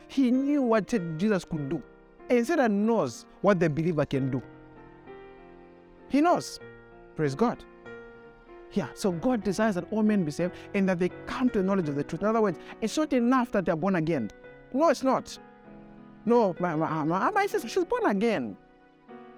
[0.09, 0.87] He knew what
[1.19, 1.83] Jesus could do.
[2.31, 4.43] And Satan knows what the believer can do.
[6.09, 6.61] He knows.
[7.17, 7.63] Praise God.
[8.73, 11.65] Yeah, so God desires that all men be saved and that they come to the
[11.65, 12.23] knowledge of the truth.
[12.23, 14.31] In other words, it's not enough that they're born again.
[14.73, 15.39] No, it's not.
[16.27, 18.57] No, my, my, my, my sister, she's born again.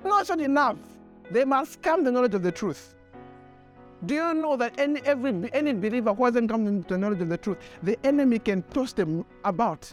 [0.04, 0.78] No, it's not enough.
[1.30, 2.94] They must come to the knowledge of the truth.
[4.04, 7.28] Do you know that any every any believer who hasn't come to the knowledge of
[7.28, 9.92] the truth, the enemy can toss them about.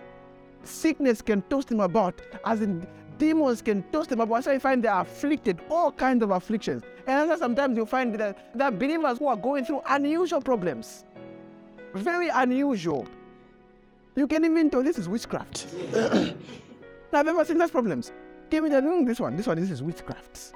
[0.63, 2.85] Sickness can toss them about, as in
[3.17, 4.43] demons can toss them about.
[4.43, 6.83] So you find they're afflicted, all kinds of afflictions.
[7.07, 11.03] And sometimes you find that there are believers who are going through unusual problems.
[11.93, 13.07] Very unusual.
[14.15, 15.67] You can even tell this is witchcraft.
[17.13, 18.11] I've ever seen those problems.
[18.49, 20.53] Give me the mm, this one, this one, this is witchcraft.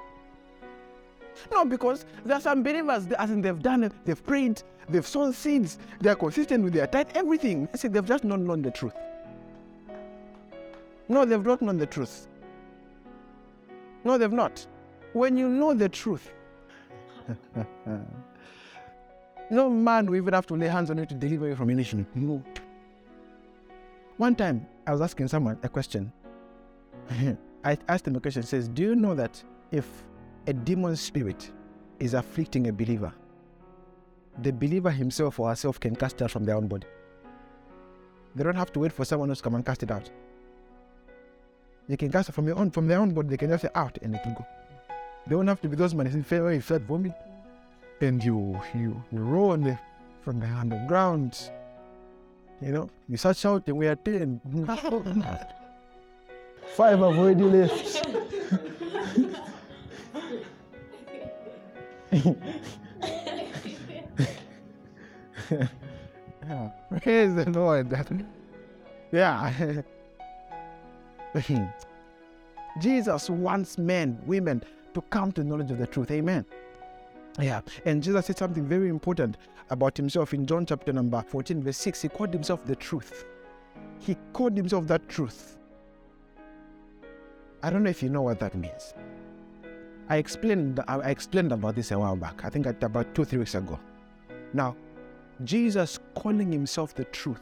[1.52, 5.32] No, because there are some believers, as in they've done it, they've prayed, they've sown
[5.32, 7.68] seeds, they're consistent with their tithe, everything.
[7.72, 8.94] I say they've just not known the truth.
[11.08, 12.28] No, they've not known the truth.
[14.04, 14.66] No, they've not.
[15.12, 16.32] When you know the truth,
[19.50, 22.06] no man will even have to lay hands on you to deliver you from anything.
[22.14, 22.42] No.
[24.18, 26.12] One time, I was asking someone a question.
[27.64, 28.42] I asked him a question.
[28.42, 29.86] It says, Do you know that if
[30.46, 31.50] a demon spirit
[31.98, 33.12] is afflicting a believer,
[34.42, 36.86] the believer himself or herself can cast it out from their own body?
[38.34, 40.10] They don't have to wait for someone else to come and cast it out.
[41.88, 43.28] They can cast from their own from their own body.
[43.28, 44.46] They can just say out and it will go.
[45.26, 47.14] They don't have to be those man in favor you felt vomit.
[48.00, 49.78] And you you, you roll on the,
[50.22, 51.50] from the underground.
[52.60, 54.40] You know, you search out and we are ten.
[56.76, 58.06] Five have already left.
[66.48, 66.70] yeah.
[67.00, 67.92] Praise the Lord.
[69.10, 69.82] Yeah.
[71.32, 71.66] Hmm.
[72.80, 74.62] Jesus wants men, women
[74.94, 76.10] to come to knowledge of the truth.
[76.10, 76.44] Amen.
[77.40, 79.36] Yeah, and Jesus said something very important
[79.70, 82.02] about himself in John chapter number 14, verse 6.
[82.02, 83.24] He called himself the truth.
[84.00, 85.56] He called himself that truth.
[87.62, 88.94] I don't know if you know what that means.
[90.08, 92.44] I explained I explained about this a while back.
[92.44, 93.78] I think about two, three weeks ago.
[94.54, 94.74] Now,
[95.44, 97.40] Jesus calling himself the truth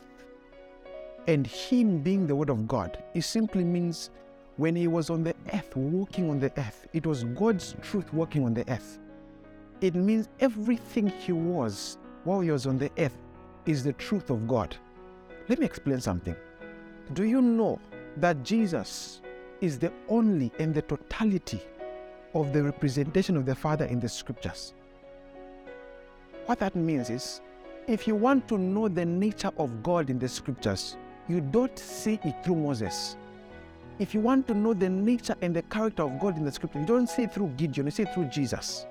[1.26, 4.10] and him being the word of God, it simply means
[4.56, 8.44] when he was on the earth, walking on the earth, it was God's truth walking
[8.44, 8.98] on the earth.
[9.80, 13.16] It means everything he was while he was on the earth
[13.66, 14.76] is the truth of God.
[15.48, 16.34] Let me explain something.
[17.12, 17.78] Do you know
[18.16, 19.20] that Jesus
[19.60, 21.60] is the only and the totality
[22.34, 24.74] of the representation of the Father in the scriptures?
[26.46, 27.40] What that means is
[27.86, 30.96] if you want to know the nature of God in the scriptures,
[31.28, 33.16] you don't see it through Moses.
[33.98, 36.80] If you want to know the nature and the character of God in the scripture,
[36.80, 38.86] you don't see it through Gideon, you see it through Jesus.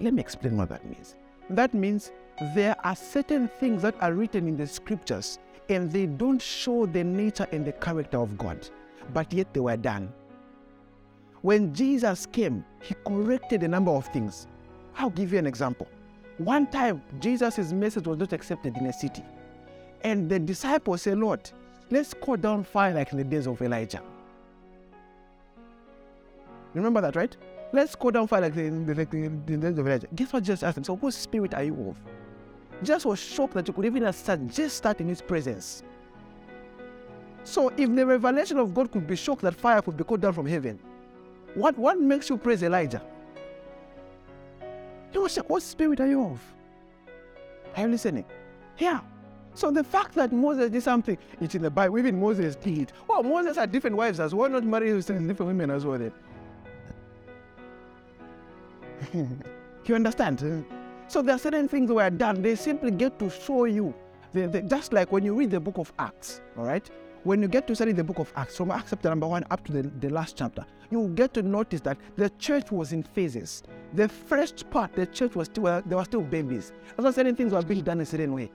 [0.00, 1.16] Let me explain what that means.
[1.50, 2.12] That means
[2.54, 5.38] there are certain things that are written in the scriptures
[5.68, 8.68] and they don't show the nature and the character of God,
[9.12, 10.12] but yet they were done.
[11.42, 14.46] When Jesus came, he corrected a number of things.
[14.96, 15.88] I'll give you an example.
[16.38, 19.22] One time, Jesus' message was not accepted in a city.
[20.04, 21.50] And the disciples said, Lord,
[21.90, 24.02] let's call down fire like in the days of Elijah.
[26.74, 27.34] Remember that, right?
[27.72, 30.06] Let's call down fire like in the, like the days of Elijah.
[30.14, 30.84] Guess what Jesus asked him?
[30.84, 31.96] So, whose spirit are you of?
[32.82, 35.82] Jesus was shocked that you could even just start in his presence.
[37.44, 40.34] So, if the revelation of God could be shocked that fire could be called down
[40.34, 40.78] from heaven,
[41.54, 43.02] what, what makes you praise Elijah?
[45.12, 46.40] He was like, What spirit are you of?
[47.76, 48.24] Are you listening?
[48.78, 49.00] Yeah.
[49.54, 52.92] So the fact that Moses did something, it's in the Bible, even Moses did.
[53.08, 56.12] Well, Moses had different wives as well, not married to different women as well then.
[59.86, 60.64] you understand?
[61.06, 63.94] So there are certain things were done, they simply get to show you.
[64.32, 66.88] They, they, just like when you read the book of Acts, all right?
[67.22, 69.64] When you get to study the book of Acts, from Acts chapter number one up
[69.66, 73.62] to the, the last chapter, you get to notice that the church was in phases.
[73.94, 76.72] The first part, the church was still, well, there were still babies.
[76.96, 78.50] That's why certain things were being done a certain way.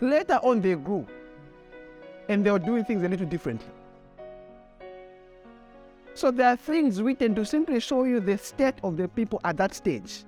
[0.00, 1.06] Later on, they grew
[2.28, 3.70] and they were doing things a little differently.
[6.14, 9.56] So there are things written to simply show you the state of the people at
[9.58, 10.24] that stage.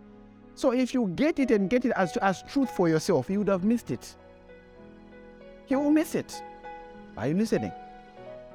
[0.55, 3.49] So if you get it and get it as, as truth for yourself, you would
[3.49, 4.15] have missed it.
[5.69, 6.43] You will miss it.
[7.17, 7.73] Are you listening?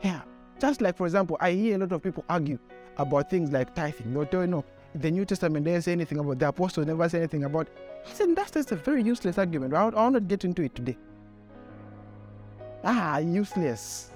[0.04, 0.22] Yeah.
[0.60, 2.58] Just like, for example, I hear a lot of people argue
[2.98, 4.14] about things like tithing.
[4.14, 4.66] They'll tell you, no,
[4.96, 7.68] the New Testament doesn't say anything about the apostles never say anything about.
[8.08, 9.74] Listen, that's just a very useless argument.
[9.74, 10.98] I will not get into it today.
[12.84, 14.12] Ah, useless.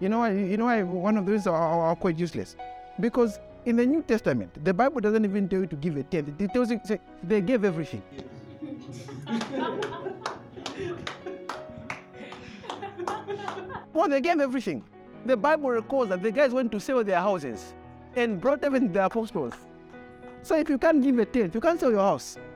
[0.00, 2.56] You know, you know, why one of those are, are quite useless
[3.00, 6.38] because in the New Testament, the Bible doesn't even tell you to give a tenth.
[6.38, 6.80] It tells you
[7.22, 8.02] they gave everything.
[13.94, 14.84] well, they gave everything.
[15.24, 17.72] The Bible records that the guys went to sell their houses
[18.16, 19.54] and brought them in the apostles.
[20.42, 22.38] So if you can't give a tenth, you can't sell your house.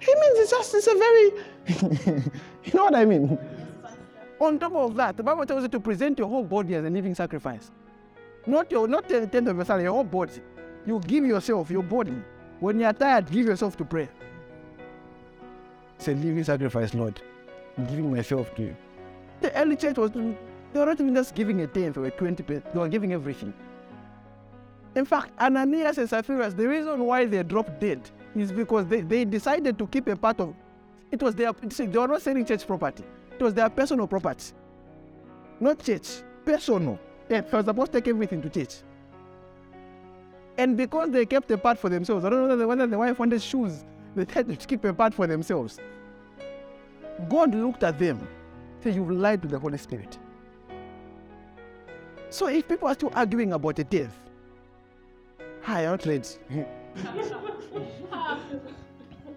[0.00, 1.32] He means it's just it's a very
[2.64, 3.38] you know what I mean?
[4.40, 6.90] On top of that, the Bible tells you to present your whole body as a
[6.90, 7.70] living sacrifice.
[8.46, 10.40] Not your not the tenth of your salary, your whole body.
[10.86, 12.14] You give yourself, your body.
[12.60, 14.08] When you're tired, give yourself to prayer.
[15.96, 17.20] It's a living sacrifice, Lord.
[17.76, 18.76] I'm giving myself to you.
[19.40, 20.12] The early church was
[20.72, 23.52] they were not even just giving a tenth or a percent, they were giving everything.
[24.94, 28.00] In fact, Ananias and Sapphira, the reason why they dropped dead
[28.34, 30.54] is because they, they decided to keep a part of
[31.10, 33.04] it was their they were not selling church property.
[33.38, 34.52] It was their personal property.
[35.60, 36.22] Not church.
[36.44, 36.98] Personal.
[37.28, 38.76] They were supposed to take everything to church.
[40.56, 43.40] And because they kept a part for themselves, I don't know whether the wife wanted
[43.40, 43.84] shoes,
[44.16, 45.78] they had to keep a part for themselves.
[47.28, 48.26] God looked at them,
[48.80, 50.18] said, You've lied to the Holy Spirit.
[52.30, 54.18] So if people are still arguing about the death,
[55.62, 56.28] hi, I'm not ready.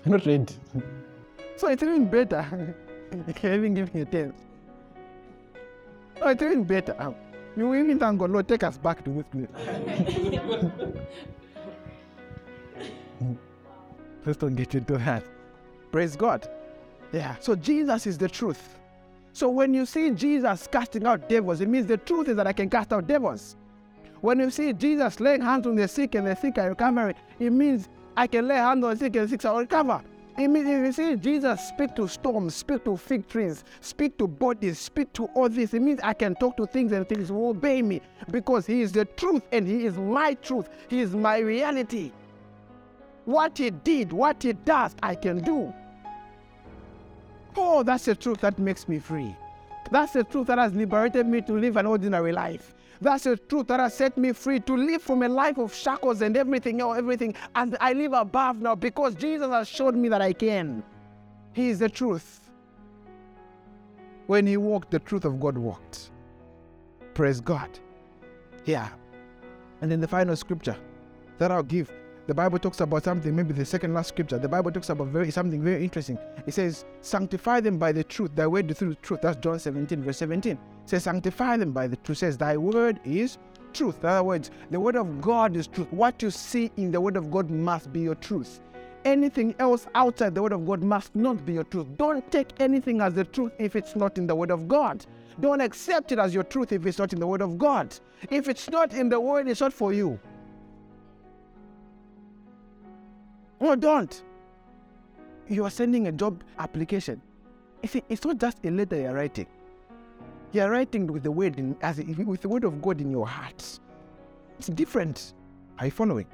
[0.06, 0.46] I'm not ready.
[1.56, 2.76] So it's even better.
[3.28, 4.36] I can even giving a tenth.
[6.22, 7.14] Oh, it's even better.
[7.56, 9.48] You even thank God, Lord, take us back to this place.
[14.26, 15.24] Let's don't get into that.
[15.92, 16.48] Praise God.
[17.12, 17.36] Yeah.
[17.39, 18.78] So Jesus is the truth.
[19.34, 22.54] So when you see Jesus casting out devils, it means the truth is that I
[22.54, 23.56] can cast out devils.
[24.20, 27.52] When you see Jesus laying hands on the sick and the sick are recovering, it
[27.52, 30.04] means I can lay hands on the sick and the sick are recover.
[30.38, 34.28] It means if you see Jesus speak to storms, speak to fig trees, speak to
[34.28, 37.50] bodies, speak to all this, it means I can talk to things and things will
[37.50, 40.70] obey me because He is the truth and He is my truth.
[40.88, 42.12] He is my reality.
[43.26, 45.74] What He did, what He does, I can do.
[47.56, 49.36] Oh, that's the truth that makes me free.
[49.91, 52.74] That's the truth that has liberated me to live an ordinary life.
[53.02, 56.22] That's the truth that has set me free to live from a life of shackles
[56.22, 57.36] and everything, else, everything.
[57.56, 60.84] And I live above now because Jesus has showed me that I can.
[61.54, 62.52] He is the truth.
[64.28, 66.12] When he walked, the truth of God walked.
[67.14, 67.70] Praise God.
[68.66, 68.89] Yeah.
[69.82, 70.78] And then the final scripture
[71.39, 71.91] that I'll give
[72.28, 74.38] the Bible talks about something, maybe the second last scripture.
[74.38, 76.18] The Bible talks about very something very interesting.
[76.46, 79.22] It says, Sanctify them by the truth, thy word the truth.
[79.22, 80.52] That's John 17, verse 17.
[80.52, 82.18] It says, Sanctify them by the truth.
[82.18, 83.38] It says, Thy word is
[83.74, 84.04] truth.
[84.04, 85.92] In other words, the word of God is truth.
[85.92, 88.62] What you see in the word of God must be your truth.
[89.04, 91.88] Anything else outside the word of God must not be your truth.
[91.98, 95.06] Don't take anything as the truth if it's not in the word of God.
[95.40, 97.98] Don't accept it as your truth if it's not in the word of God.
[98.30, 100.20] If it's not in the word, it's not for you.
[103.62, 104.24] No, don't.
[105.47, 107.22] You are sending a job application.
[107.84, 109.47] You See, it's not just a letter you're writing.
[110.51, 113.80] You're writing with the word in, as with the word of God in your heart.
[114.57, 115.34] It's different.
[115.80, 116.26] Are you following?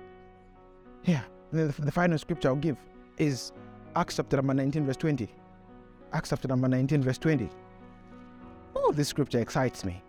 [1.03, 1.21] Yeah.
[1.51, 2.77] The, the final scripture I'll give
[3.17, 3.51] is
[3.95, 5.29] Acts chapter number 19, verse 20.
[6.13, 7.49] Acts chapter number 19, verse 20.
[8.75, 10.01] Oh, this scripture excites me.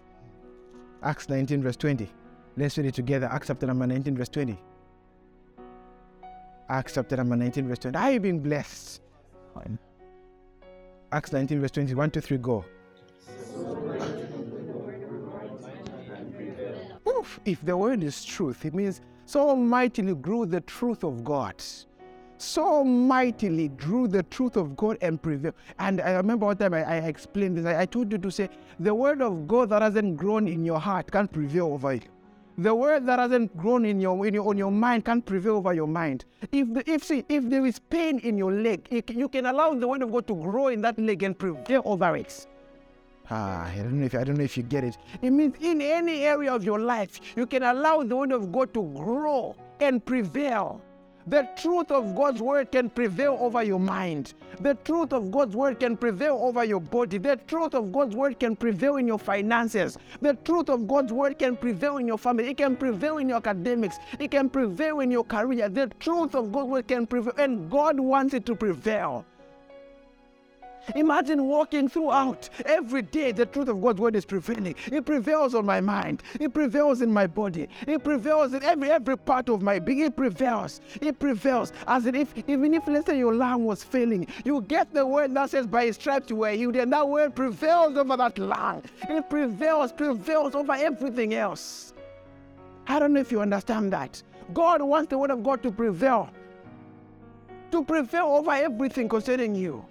[1.03, 2.09] Acts 19, verse 20.
[2.57, 3.29] Let's read it together.
[3.31, 4.59] Acts chapter number 19, verse 20.
[6.71, 7.97] Acts chapter number 19, verse 20.
[7.97, 9.01] Are you being blessed?
[9.55, 9.79] Fine.
[11.11, 11.95] Acts 19, verse 20.
[11.95, 12.65] 1, 2, 3, go.
[17.09, 21.55] Oof, if the word is truth, it means so mightily grew the truth of God.
[22.37, 25.53] So mightily grew the truth of God and prevail.
[25.79, 27.65] And I remember one time I, I explained this.
[27.65, 30.79] I, I told you to say, the word of God that hasn't grown in your
[30.79, 32.03] heart can't prevail over you.
[32.59, 35.73] The word that hasn't grown in your, in your, on your mind can't prevail over
[35.73, 36.25] your mind.
[36.51, 39.87] If, the, if, see, if there is pain in your leg, you can allow the
[39.87, 42.49] word of God to grow in that leg and prevail over it.
[43.31, 44.99] Ah, I don't know if I don't know if you get it.
[45.23, 48.75] It means in any area of your life, you can allow the word of God
[48.75, 50.81] to grow and prevail.
[51.29, 54.33] The truth of God's word can prevail over your mind.
[54.61, 57.19] The truth of God's word can prevail over your body.
[57.19, 59.99] The truth of God's word can prevail in your finances.
[60.23, 62.49] The truth of God's word can prevail in your family.
[62.49, 63.99] It can prevail in your academics.
[64.19, 65.69] It can prevail in your career.
[65.69, 69.27] The truth of God's word can prevail, and God wants it to prevail.
[70.95, 73.33] Imagine walking throughout every day.
[73.33, 74.75] The truth of God's word is prevailing.
[74.91, 76.23] It prevails on my mind.
[76.41, 77.69] It prevails in my body.
[77.87, 80.01] It prevails in every every part of my being.
[80.01, 80.81] It prevails.
[81.01, 81.73] It prevails.
[81.87, 85.35] As in if even if let's say your lung was failing, you get the word
[85.35, 88.83] that says by his stripes you were healed, and that word prevails over that lung.
[89.09, 91.93] It prevails, prevails over everything else.
[92.87, 94.23] I don't know if you understand that.
[94.55, 96.31] God wants the word of God to prevail.
[97.71, 99.85] To prevail over everything concerning you.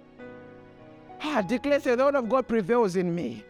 [1.22, 3.44] Ah, declare, say, the word of God prevails in me.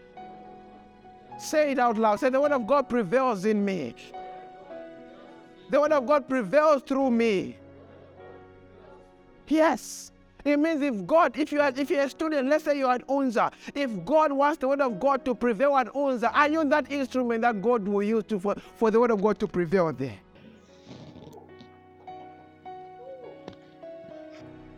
[1.39, 2.21] Say it out loud.
[2.21, 3.95] Say, the word of God prevails in me.
[5.71, 7.57] The word of God prevails through me.
[9.47, 10.13] Yes.
[10.45, 13.07] It means if God, if you are if you're a student, let's say you're at
[13.07, 16.91] UNZA, if God wants the word of God to prevail at UNZA, are you that
[16.91, 20.19] instrument that God will use to for, for the word of God to prevail there?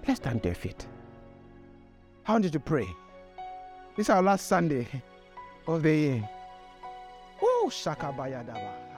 [0.08, 0.86] Let's stand to your feet.
[2.26, 2.86] I want you pray.
[3.96, 4.86] This is our last Sunday
[5.66, 6.28] of the year.
[7.42, 8.89] Oh, Shakabayadaba.